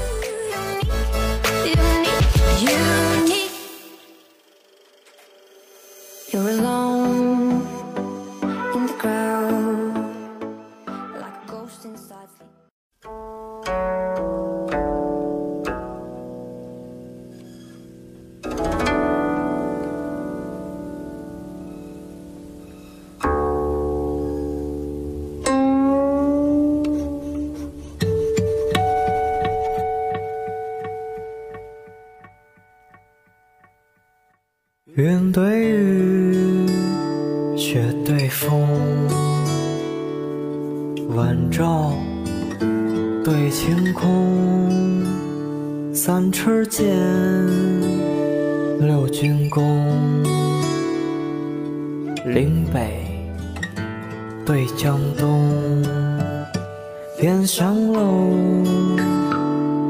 [57.23, 58.33] 边上楼，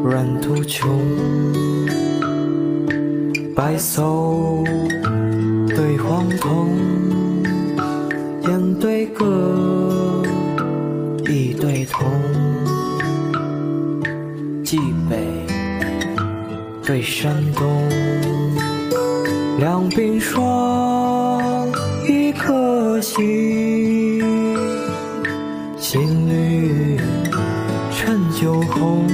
[0.05, 0.87] 软土穷。
[3.57, 4.62] 白叟
[5.75, 6.68] 对黄童，
[8.42, 10.23] 雁对歌，
[11.25, 12.07] 一对童。
[14.62, 14.77] 冀
[15.09, 15.16] 北
[16.85, 17.88] 对山东，
[19.59, 21.66] 两鬓霜，
[22.07, 24.02] 一颗心。
[28.42, 29.07] 酒红，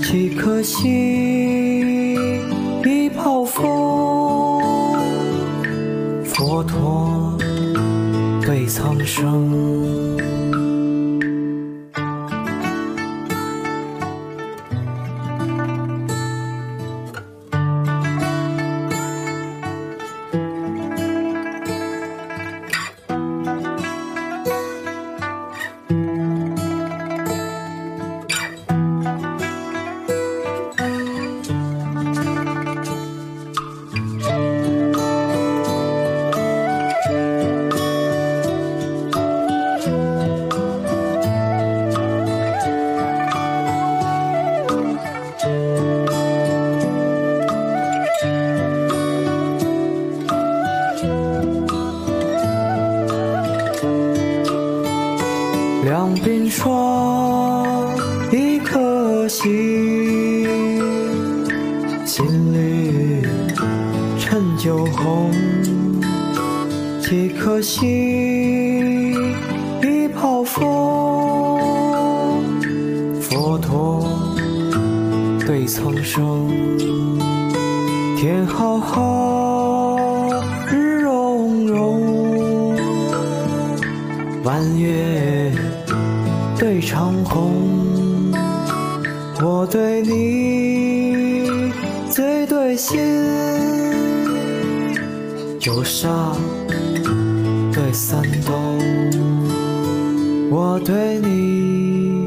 [0.00, 2.40] 几颗心。
[3.14, 3.62] 暴风，
[6.24, 7.36] 佛陀
[8.40, 9.77] 对苍生。
[78.20, 79.96] 天好好
[80.72, 82.74] 日融融
[84.42, 85.52] 弯月
[86.58, 87.52] 对长空
[89.40, 91.72] 我对你
[92.10, 92.98] 最对心
[95.60, 96.08] 九夏
[97.72, 98.80] 对三冬
[100.50, 102.26] 我对你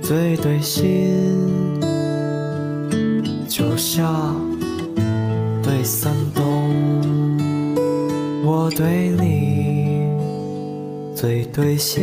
[0.00, 1.40] 最对心
[3.48, 4.33] 九夏
[5.84, 7.36] 三冬，
[8.42, 10.08] 我对你
[11.14, 12.02] 最对心，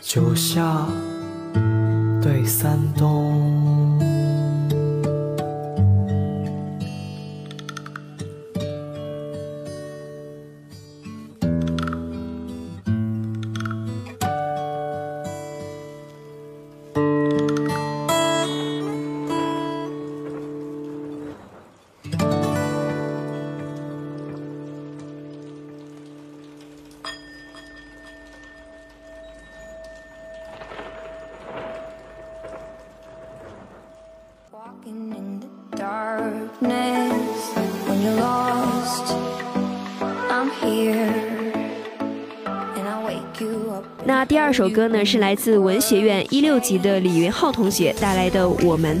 [0.00, 0.88] 就像
[2.22, 3.57] 对三冬。
[44.58, 49.00] 首歌呢，是来自文学院一六级的李云浩同学带来的《我们》。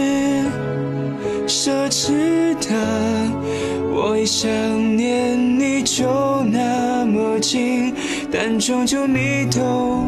[8.61, 10.07] 终究你都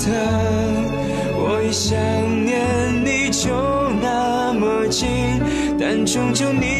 [0.00, 0.10] 的，
[1.36, 1.98] 我一想
[2.44, 2.58] 念
[3.04, 3.50] 你就
[4.00, 5.06] 那么近，
[5.78, 6.79] 但终究你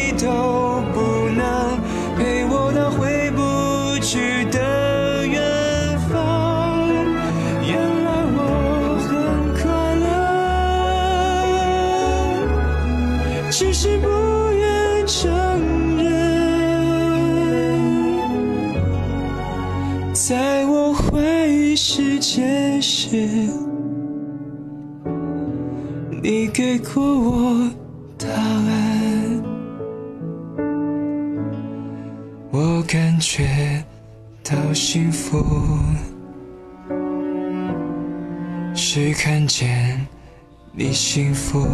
[40.83, 41.67] 你幸福。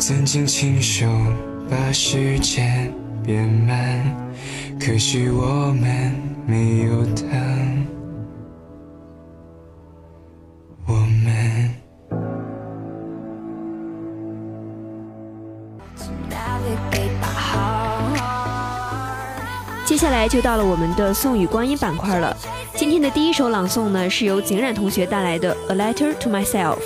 [0.00, 1.06] 曾经亲手
[1.70, 2.92] 把时间
[3.22, 4.04] 变慢。
[4.80, 6.12] 可惜我们
[6.44, 7.39] 没有他，
[20.20, 22.36] 来就到了我们的宋语光阴板块了。
[22.74, 26.76] 今天的第一首朗诵呢，是由景冉同学带来的《A Letter to Myself》。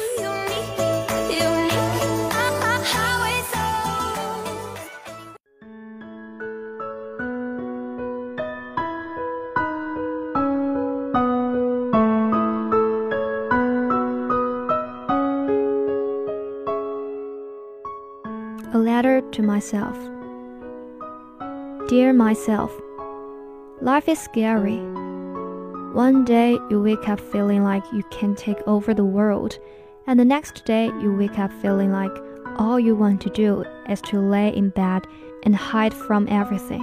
[19.32, 19.96] to myself
[21.88, 22.70] Dear myself,
[23.84, 24.78] life is scary.
[25.92, 29.58] One day you wake up feeling like you can take over the world,
[30.06, 32.16] and the next day you wake up feeling like
[32.56, 35.06] all you want to do is to lay in bed
[35.42, 36.82] and hide from everything.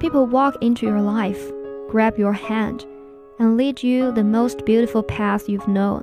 [0.00, 1.52] People walk into your life,
[1.88, 2.84] grab your hand,
[3.38, 6.02] and lead you the most beautiful path you've known.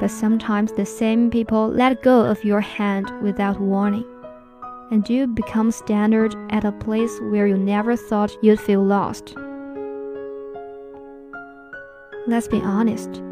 [0.00, 4.04] But sometimes the same people let go of your hand without warning,
[4.90, 9.34] and you become standard at a place where you never thought you'd feel lost.
[12.26, 13.22] Let's be honest.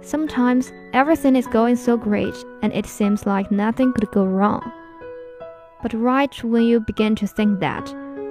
[0.00, 4.72] Sometimes everything is going so great and it seems like nothing could go wrong.
[5.82, 7.88] But right when you begin to think that,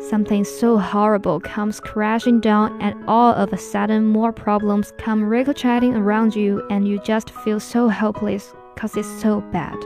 [0.09, 5.95] something so horrible comes crashing down, and all of a sudden more problems come ricocheting
[5.95, 9.77] around you, and you just feel so helpless because it's so bad.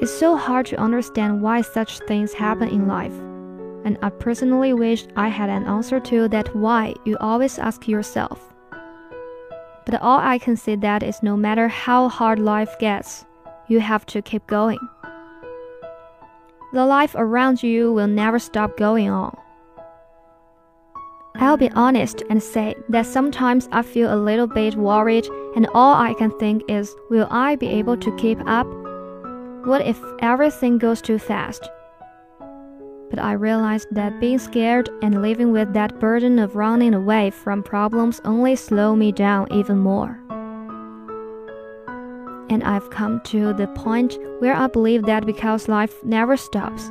[0.00, 3.12] It's so hard to understand why such things happen in life.
[3.84, 8.54] And I personally wish I had an answer to that why you always ask yourself.
[9.86, 13.24] But all I can say that is no matter how hard life gets,
[13.66, 14.78] you have to keep going.
[16.72, 19.36] The life around you will never stop going on.
[21.34, 25.26] I'll be honest and say that sometimes I feel a little bit worried,
[25.56, 28.66] and all I can think is, will I be able to keep up?
[29.64, 31.68] What if everything goes too fast?
[33.10, 37.62] But I realized that being scared and living with that burden of running away from
[37.62, 40.20] problems only slow me down even more.
[42.50, 46.90] And I've come to the point where I believe that because life never stops,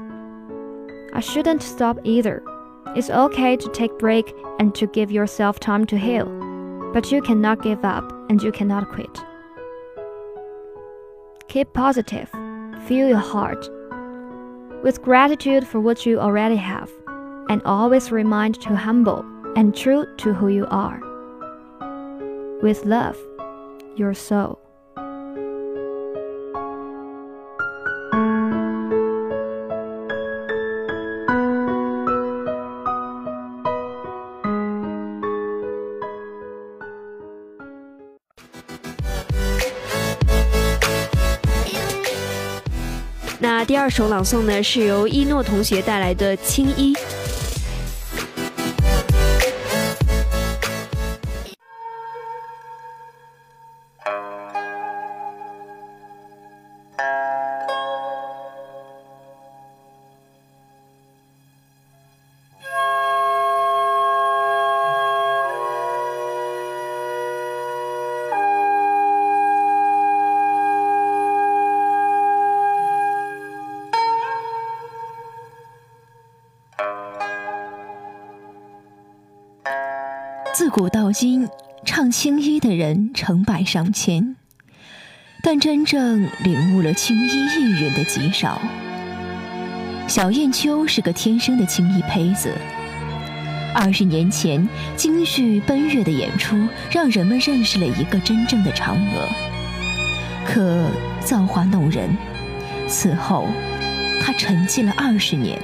[1.14, 2.44] I shouldn't stop either.
[2.96, 6.26] It's okay to take break and to give yourself time to heal,
[6.94, 9.20] but you cannot give up and you cannot quit.
[11.48, 12.30] Keep positive,
[12.88, 13.70] feel your heart,
[14.82, 16.90] with gratitude for what you already have,
[17.50, 19.26] and always remind to humble
[19.56, 21.02] and true to who you are.
[22.62, 23.18] With love,
[23.98, 24.67] your soul.
[43.88, 46.94] 二首朗诵呢，是由一诺同学带来的《青衣》。
[80.58, 81.48] 自古到今，
[81.86, 84.36] 唱青衣的人成百上千，
[85.44, 88.60] 但真正领悟了青衣艺人的极少。
[90.08, 92.52] 小燕秋是个天生的青衣胚子。
[93.76, 96.58] 二十年前，京剧《奔月》的演出，
[96.90, 99.30] 让人们认识了一个真正的嫦娥。
[100.44, 100.90] 可
[101.24, 102.10] 造化弄人，
[102.88, 103.48] 此后，
[104.20, 105.62] 她沉寂了二十年，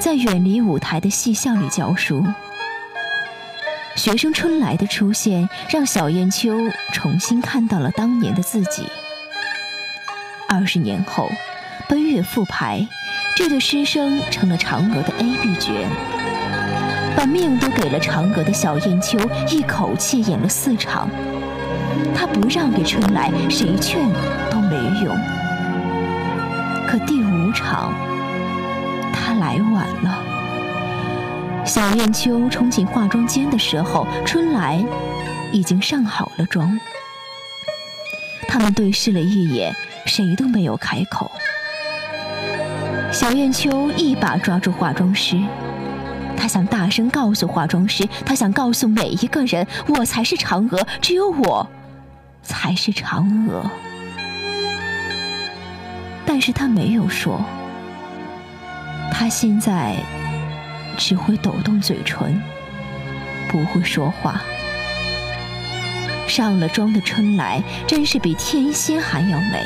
[0.00, 2.26] 在远离舞台的戏校里教书。
[4.00, 6.56] 学生春来的出现，让小燕秋
[6.90, 8.86] 重新看到了当年的自己。
[10.48, 11.28] 二十年后，
[11.86, 12.88] 奔月复排，
[13.36, 15.70] 这对师生成了嫦娥的 A、B 角，
[17.14, 19.18] 把命都给了嫦娥的小燕秋，
[19.50, 21.06] 一口气演了四场。
[22.14, 24.10] 他不让给春来，谁劝
[24.50, 25.14] 都没用。
[26.88, 27.92] 可第五场，
[29.12, 30.09] 他来晚了。
[31.80, 34.84] 小燕秋冲进化妆间的时候，春来
[35.50, 36.78] 已经上好了妆。
[38.46, 39.74] 他们对视了一眼，
[40.04, 41.30] 谁都没有开口。
[43.10, 45.40] 小燕秋一把抓住化妆师，
[46.36, 51.66] 她想大声告诉化妆师，她想告诉每一个人，我才是嫦娥，只有我
[52.42, 53.64] 才是嫦娥。
[56.26, 57.40] 但是她没有说，
[59.10, 59.96] 她现在。
[61.00, 62.40] 只会抖动嘴唇，
[63.48, 64.42] 不会说话。
[66.28, 69.64] 上了妆的春来，真是比天仙还要美。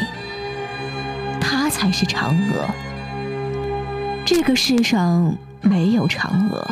[1.40, 2.70] 她才是嫦娥。
[4.24, 6.66] 这个世上没有嫦娥，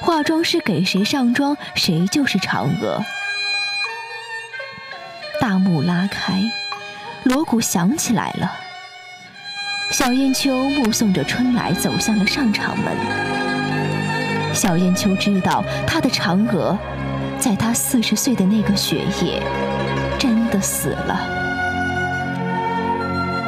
[0.00, 3.02] 化妆师给谁上妆，谁就是嫦娥。
[5.40, 6.42] 大幕拉开，
[7.22, 8.52] 锣鼓响起来了。
[9.90, 12.94] 小燕秋目送着春来走向了上场门。
[14.52, 16.78] 小燕秋知道，她的嫦娥，
[17.38, 19.42] 在她四十岁的那个雪夜，
[20.18, 21.18] 真的死了。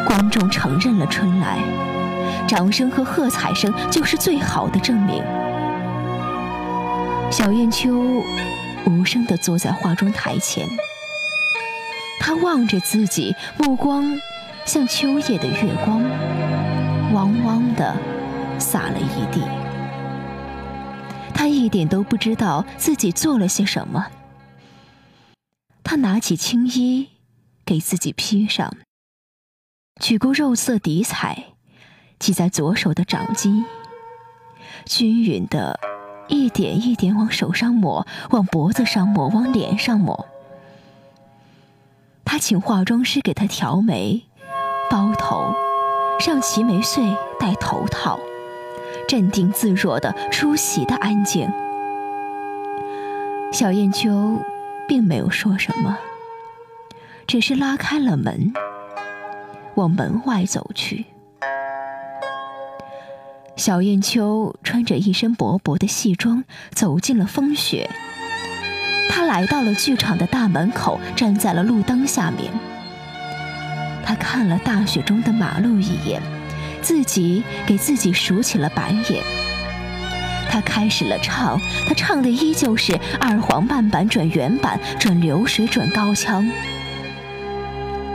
[0.06, 1.58] 观众承认了春来，
[2.48, 5.22] 掌声和喝彩声就是最好的证明。
[7.30, 8.24] 小燕秋
[8.86, 10.66] 无声地坐在化妆台前，
[12.18, 14.04] 她望着自己，目光
[14.64, 16.02] 像秋夜的月光。
[17.12, 17.96] 汪汪的
[18.58, 19.42] 洒了一地，
[21.34, 24.06] 他一点都不知道自己做了些什么。
[25.82, 27.08] 他拿起青衣，
[27.64, 28.72] 给自己披上，
[30.00, 31.46] 取过肉色底彩，
[32.20, 33.64] 系在左手的掌心，
[34.84, 35.80] 均匀的，
[36.28, 40.28] 一点一点往手上抹，往脖子上抹，往脸上抹。
[42.24, 44.22] 他请化妆师给他调眉、
[44.88, 45.52] 包头。
[46.20, 47.02] 上齐眉穗，
[47.38, 48.20] 戴头套，
[49.08, 51.50] 镇定自若的出席的安静。
[53.50, 54.36] 小燕秋
[54.86, 55.98] 并没有说什么，
[57.26, 58.52] 只是拉开了门，
[59.76, 61.06] 往门外走去。
[63.56, 66.44] 小燕秋穿着一身薄薄的戏装，
[66.74, 67.88] 走进了风雪。
[69.08, 72.52] 她来到了剧场的大门口，站在了路灯下面。
[74.04, 76.20] 他看了大雪中的马路一眼，
[76.82, 79.22] 自己给自己数起了白眼。
[80.50, 86.50] 他开始了唱，他唱的依旧是二黄慢板转原板转流水转高腔。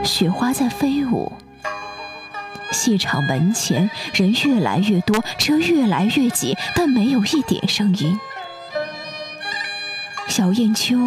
[0.04, 1.32] 雪花在飞舞，
[2.70, 8.18] 戏场门前人越来越多，车越来越挤，但没有一点声音。
[10.28, 10.98] 小燕秋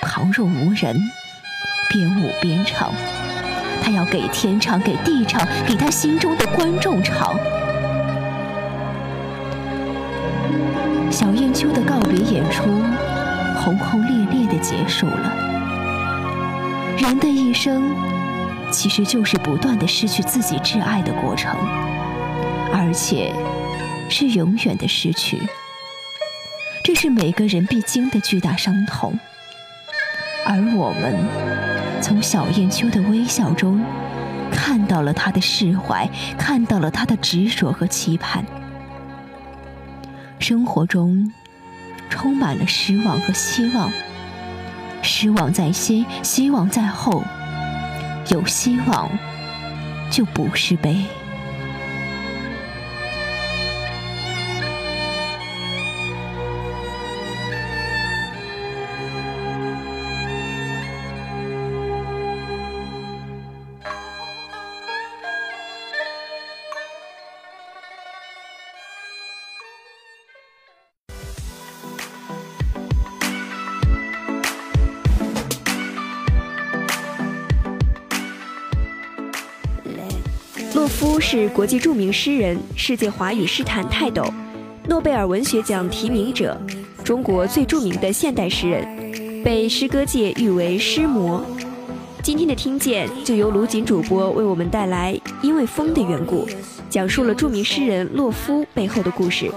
[0.00, 0.98] 旁若无人，
[1.90, 2.90] 边舞边唱。
[3.82, 7.34] 他要给天唱，给地唱，给他心中的观众唱。
[11.10, 12.62] 小燕秋的告别演出，
[13.56, 15.36] 轰轰烈烈的结束了。
[16.98, 17.94] 人的一生，
[18.70, 21.52] 其实就是不断的失去自己挚爱的过程，
[22.72, 23.34] 而且
[24.08, 25.40] 是永远的失去。
[26.84, 29.18] 这是每个人必经的巨大伤痛，
[30.46, 31.49] 而我们。
[32.00, 33.80] 从小燕秋的微笑中，
[34.50, 38.44] 看到了他的释怀，看到了他的执着和期盼。
[40.38, 41.30] 生活中
[42.08, 43.92] 充满了失望和希望，
[45.02, 47.22] 失望在先，希望在后。
[48.28, 49.10] 有希望，
[50.10, 51.04] 就不是悲。
[81.20, 84.24] 是国际著名诗人，世界华语诗坛泰斗，
[84.88, 86.58] 诺贝尔文学奖提名者，
[87.04, 91.44] 中国最著名的现代诗人，被诗歌界誉为“诗魔”。
[92.22, 96.46] 今天的听见就由卢锦主播为我们带来《因为风的缘故》，
[96.88, 99.50] 讲述了著名诗人洛夫背后的故事。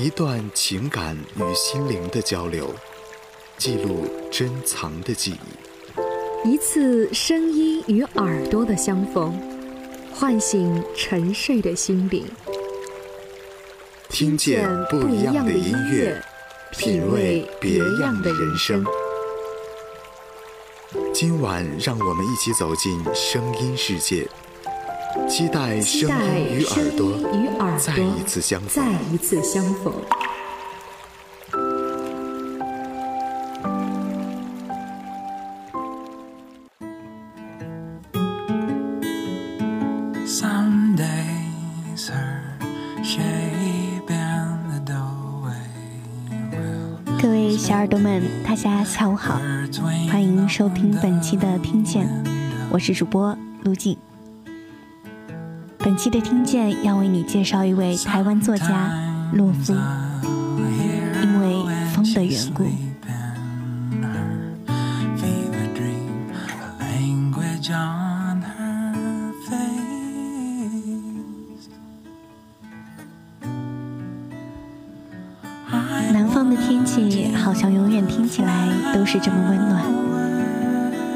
[0.00, 2.72] 一段情感与心灵的交流，
[3.56, 9.36] 记录珍藏的记忆；一次声音与耳朵的相逢，
[10.14, 12.24] 唤醒沉睡的心灵。
[14.08, 16.22] 听见不一样的音乐，
[16.78, 18.86] 品味别样的人生。
[21.12, 24.28] 今晚，让我们一起走进声音世界。
[25.26, 28.68] 期待声音与耳朵再一次相逢。
[28.68, 29.92] 再一次相逢。
[47.20, 49.40] 各位小耳朵们，大家下午好，
[50.10, 52.06] 欢迎收听本期的《听见》，
[52.70, 53.98] 我是主播陆静。
[55.98, 58.88] 记得听见要为你介绍一位台湾作家
[59.32, 59.74] 洛夫，
[61.20, 62.64] 因为风的缘故。
[76.12, 79.84] 南方的天气好像永远听起来都是这么温暖，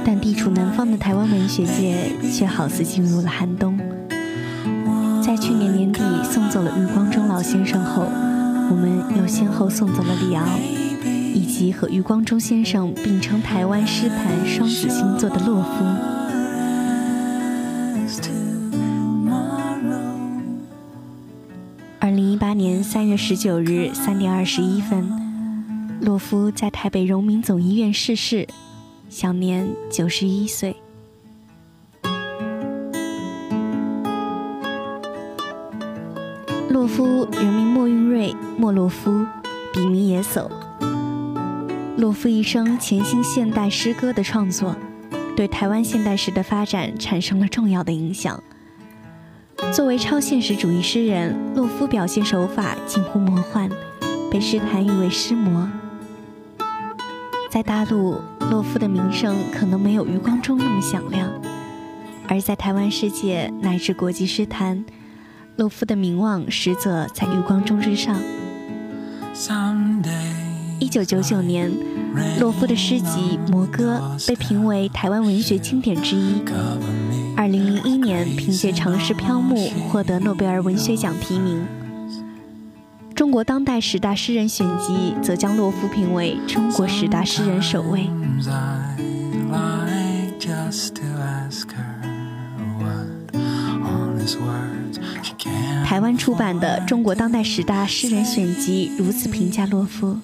[0.04, 3.78] 但地处南方的台湾文学界却好似进入了寒冬。
[6.52, 8.02] 走了余光中老先生后，
[8.70, 10.44] 我们又先后送走了李敖，
[11.32, 15.70] 以及和余光中先生并称台湾诗坛双子星座的洛夫。
[22.00, 25.08] 二零一八年三月十九日三点二十一分，
[26.02, 28.46] 洛夫在台北荣民总医院逝世，
[29.08, 30.76] 享年九十一岁。
[36.72, 39.26] 洛夫原名莫运瑞，莫洛夫，
[39.74, 40.48] 笔名野叟。
[41.98, 44.74] 洛夫一生潜心现代诗歌的创作，
[45.36, 48.42] 对台湾现代诗的发展产生了重要的影响。
[49.70, 53.68] 作为超现实主义诗人，洛夫表现手法近乎魔幻，
[54.30, 55.68] 被诗坛誉为“诗魔”。
[57.52, 58.18] 在大陆，
[58.50, 61.28] 洛夫的名声可能没有余光中那么响亮；
[62.26, 64.82] 而在台湾世界乃至国际诗坛，
[65.56, 68.16] 洛夫的名望实则在余光中之上。
[70.78, 71.70] 一九九九年，
[72.40, 76.42] 洛夫的诗集《摩歌》被评为台湾文学经典之一。
[77.36, 79.56] 二零零一年，凭借《长诗飘木》
[79.88, 81.64] 获得诺贝尔文学奖提名。
[83.14, 88.08] 中国当代十大诗人选集则将洛夫评为中国十大诗人首位。
[95.84, 100.18] 台湾出版的《中国当代十大诗人选集》如此评价洛夫：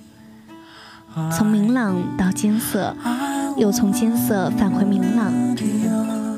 [1.37, 2.97] 从明朗到艰涩，
[3.57, 5.33] 又从艰涩返回明朗。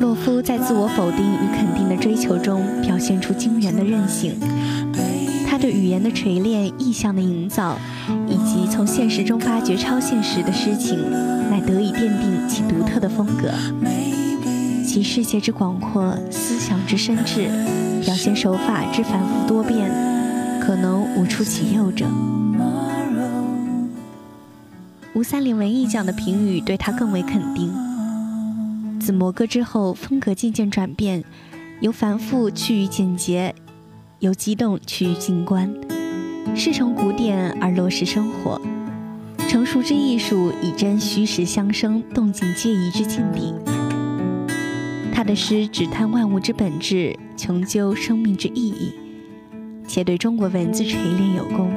[0.01, 4.35] 洛夫在自我否定与肯定的追求中，表现出惊人的韧性。
[5.47, 7.76] 他对语言的锤炼、意象的营造，
[8.26, 10.99] 以及从现实中发掘超现实的诗情，
[11.51, 13.51] 乃得以奠定其独特的风格。
[14.87, 17.49] 其世界之广阔，思想之深挚，
[18.05, 19.91] 表现手法之繁复多变，
[20.61, 22.07] 可能无出其右者。
[25.15, 27.73] 吴三连文艺奖的评语对他更为肯定。
[29.01, 31.25] 自《摩歌》之后，风格渐渐转变，
[31.81, 33.55] 由繁复趋于简洁，
[34.21, 35.73] 由激动趋于静观，
[36.55, 38.61] 是从古典而落实生活。
[39.49, 43.53] 成熟之艺术，以真虚实相生、动静皆宜之境地。
[45.13, 48.93] 他的诗只探万物之本质，穷究生命之意义，
[49.88, 51.72] 且对中国文字锤炼有功。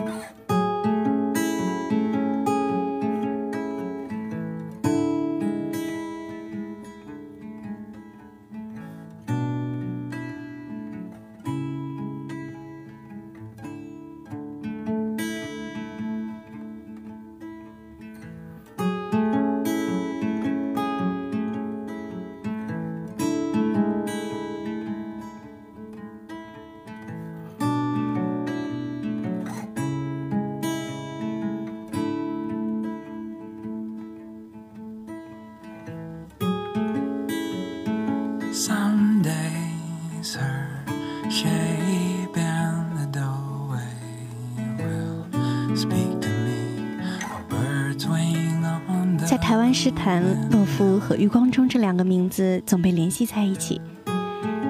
[49.83, 53.81] 诗坛，洛夫和余光中这两个名字总被联系在一起，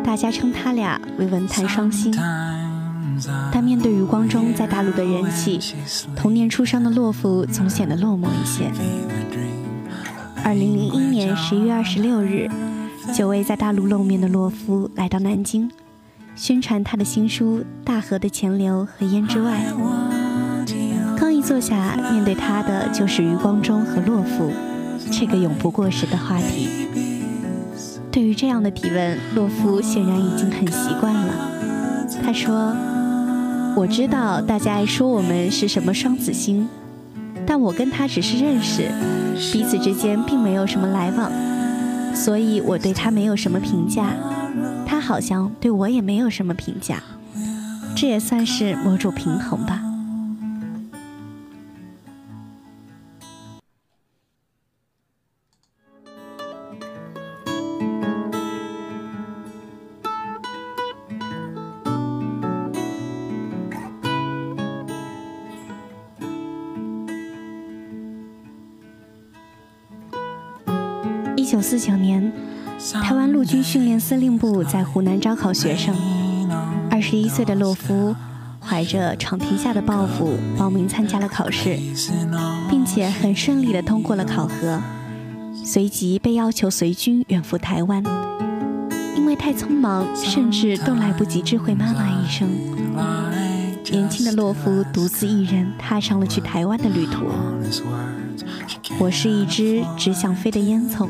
[0.03, 2.11] 大家称他俩为文坛双星。
[3.51, 5.59] 但面对余光中在大陆的人气，
[6.16, 8.72] 同年出生的洛夫总显得落寞一些。
[10.43, 12.49] 二零零一年十一月二十六日，
[13.14, 15.70] 久未在大陆露面的洛夫来到南京，
[16.34, 19.61] 宣传他的新书《大河的潜流和烟之外》。
[21.16, 24.51] 刚一坐下，面对他的就是余光中和洛夫，
[25.16, 26.68] 这个永不过时的话题。
[28.11, 31.34] 对于这样的提问，洛夫显然已经很习惯了。
[32.24, 32.76] 他说
[33.78, 36.68] ：“我知道大家爱说我们是什么双子星，
[37.45, 38.89] 但我跟他只是认识，
[39.51, 41.32] 彼此之间并没有什么来往，
[42.16, 44.14] 所以我对他没有什么评价，
[44.86, 47.01] 他好像对我也没有什么评价，
[47.95, 49.82] 这也算是某种平衡吧。”
[71.64, 72.30] 四九年，
[73.01, 75.95] 台湾陆军训练司令部在湖南招考学生。
[76.91, 78.14] 二十一岁的洛夫
[78.59, 81.80] 怀着闯天下的抱负报名参加了考试，
[82.70, 84.82] 并且很顺利地通过了考核，
[85.64, 88.03] 随即被要求随军远赴台湾。
[89.16, 92.49] 因为太匆忙，甚至都来不及知会妈妈一声，
[93.89, 97.24] 年轻的洛夫独自一人踏上了去台湾的旅途。
[98.99, 101.09] 我是一只只想飞的烟囱。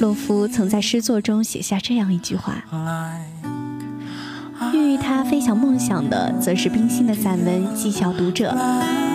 [0.00, 2.62] 洛夫曾在诗作中写下这样一句话。
[4.72, 8.52] 孕育他飞翔梦想的，则是冰心的散文《寄小读者》。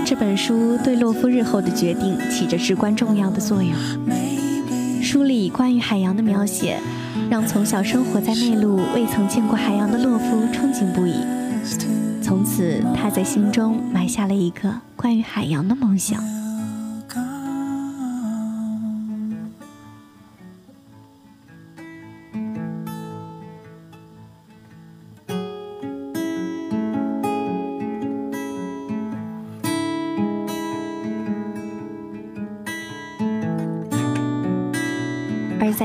[0.05, 3.71] 这本书对洛夫日后的决定起着至关重要的作用。
[5.01, 6.79] 书里关于海洋的描写，
[7.29, 11.13] 让从小生活在内陆、未曾见过海洋的洛夫憧憬不已。
[12.21, 16.34] 从此，他在心中埋下了一个关于海洋的梦想。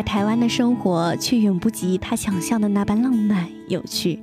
[0.00, 4.18] 在台湾的生活却远不及他想象的那般浪漫有趣。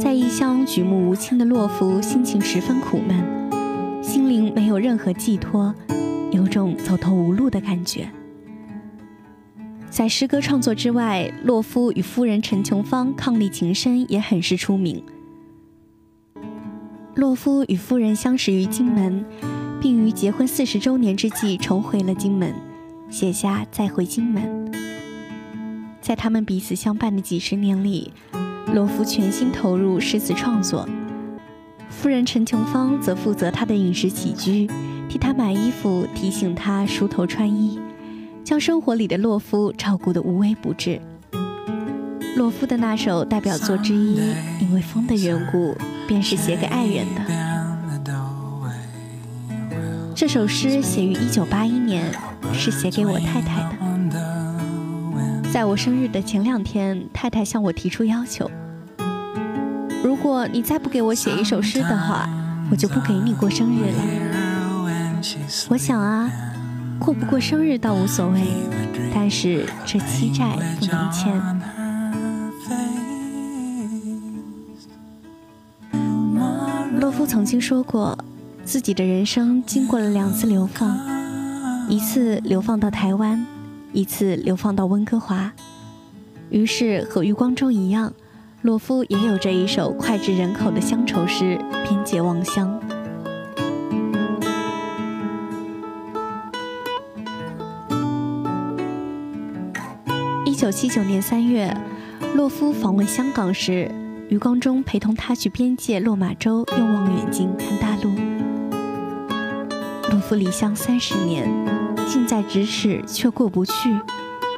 [0.00, 5.74] 在异乡举目无亲的洛夫心情十分苦闷，心灵没有任何寄托，
[6.30, 8.08] 有种走投无路的感觉。
[9.90, 15.04] 在诗歌创作之外，洛夫与夫人陈琼芳伉俪情深，也很是出名。
[17.14, 19.22] 洛夫与夫人相识于金门，
[19.82, 22.54] 并于结婚四十周年之际重回了金门。
[23.10, 24.70] 写下再回金门，
[26.08, 28.10] 在他们彼此相伴的几十年里，
[28.72, 30.88] 罗夫全心投入诗词创作，
[31.90, 34.66] 夫人陈琼芳则负责他的饮食起居，
[35.06, 37.78] 替他买衣服，提醒他梳头穿衣，
[38.42, 40.98] 将生活里的洛夫照顾得无微不至。
[42.36, 44.32] 洛夫的那首代表作之一，
[44.62, 47.20] 因为风的缘故，便是写给爱人的。
[50.14, 52.10] 这首诗写于一九八一年。
[52.54, 53.87] 是写给我太太的。
[55.50, 58.50] 在我生日的前两天，太太向我提出要求：
[60.04, 62.28] 如果你再不给我写一首诗的话，
[62.70, 63.96] 我就不给你过生日了。
[65.68, 66.30] 我想啊，
[66.98, 68.42] 过不过生日倒无所谓，
[69.14, 71.40] 但是这七债不能欠。
[77.00, 78.16] 洛夫曾经说过，
[78.64, 80.98] 自己的人生经过了两次流放。
[81.88, 83.46] 一次流放到台湾，
[83.92, 85.52] 一次流放到温哥华。
[86.50, 88.12] 于是和余光中一样，
[88.62, 91.58] 洛夫也有着一首脍炙人口的乡愁诗
[91.88, 92.80] 《边界望乡》。
[100.44, 101.76] 一九七九年三月，
[102.34, 103.90] 洛夫访问香港时，
[104.28, 108.10] 余光中陪同他去边界落马洲，用望远镜看大陆。
[110.10, 111.77] 洛夫离乡三十年。
[112.08, 113.72] 近在咫尺，却过不去；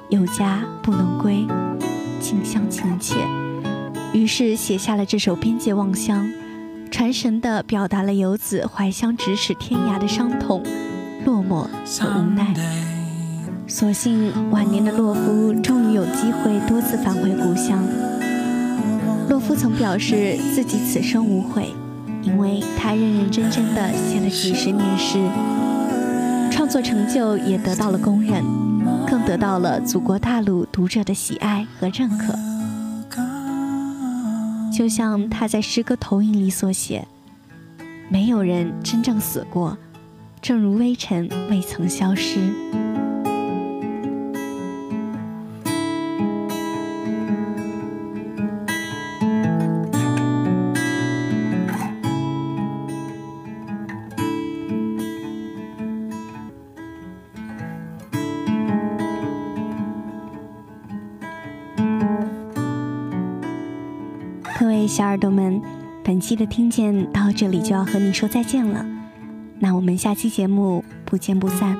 [0.08, 1.44] 有家不能归，
[2.20, 3.16] 近乡情怯。
[4.12, 6.24] 于是写下了这首《边界望乡》，
[6.92, 10.62] 传神地表达了游子怀乡咫尺天涯的伤痛、
[11.26, 11.66] 落寞
[12.00, 12.54] 和无奈。
[13.66, 17.82] 所幸晚年的洛夫终于有机会多次返回故乡。
[19.28, 21.74] 洛夫曾表示自己此生无悔，
[22.22, 25.18] 因为他认认真真地写了几十年诗。
[26.60, 28.44] 创作成就也得到了公认，
[29.08, 32.34] 更得到了祖国大陆读者的喜爱和认可。
[34.70, 37.08] 就像他在诗歌投影里所写
[38.12, 39.78] ：“没有人真正死过，
[40.42, 42.38] 正如微尘未曾消失。”
[65.00, 65.62] 小耳朵们，
[66.04, 68.84] 本期的听见到这里就要和你说再见了，
[69.58, 71.74] 那我们下期节目不见不散。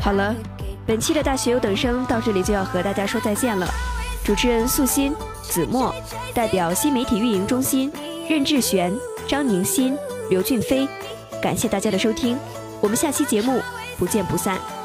[0.00, 0.32] 好了，
[0.86, 3.66] 本期的大学优等生到这里就要和大家说再见了。
[4.22, 5.12] 主持人素心、
[5.42, 5.92] 子墨，
[6.32, 7.90] 代表新媒体运营中心。
[8.28, 8.94] 任志璇、
[9.26, 9.96] 张宁新、
[10.28, 10.86] 刘俊飞，
[11.40, 12.36] 感谢大家的收听，
[12.82, 13.60] 我们下期节目
[13.98, 14.77] 不见不散。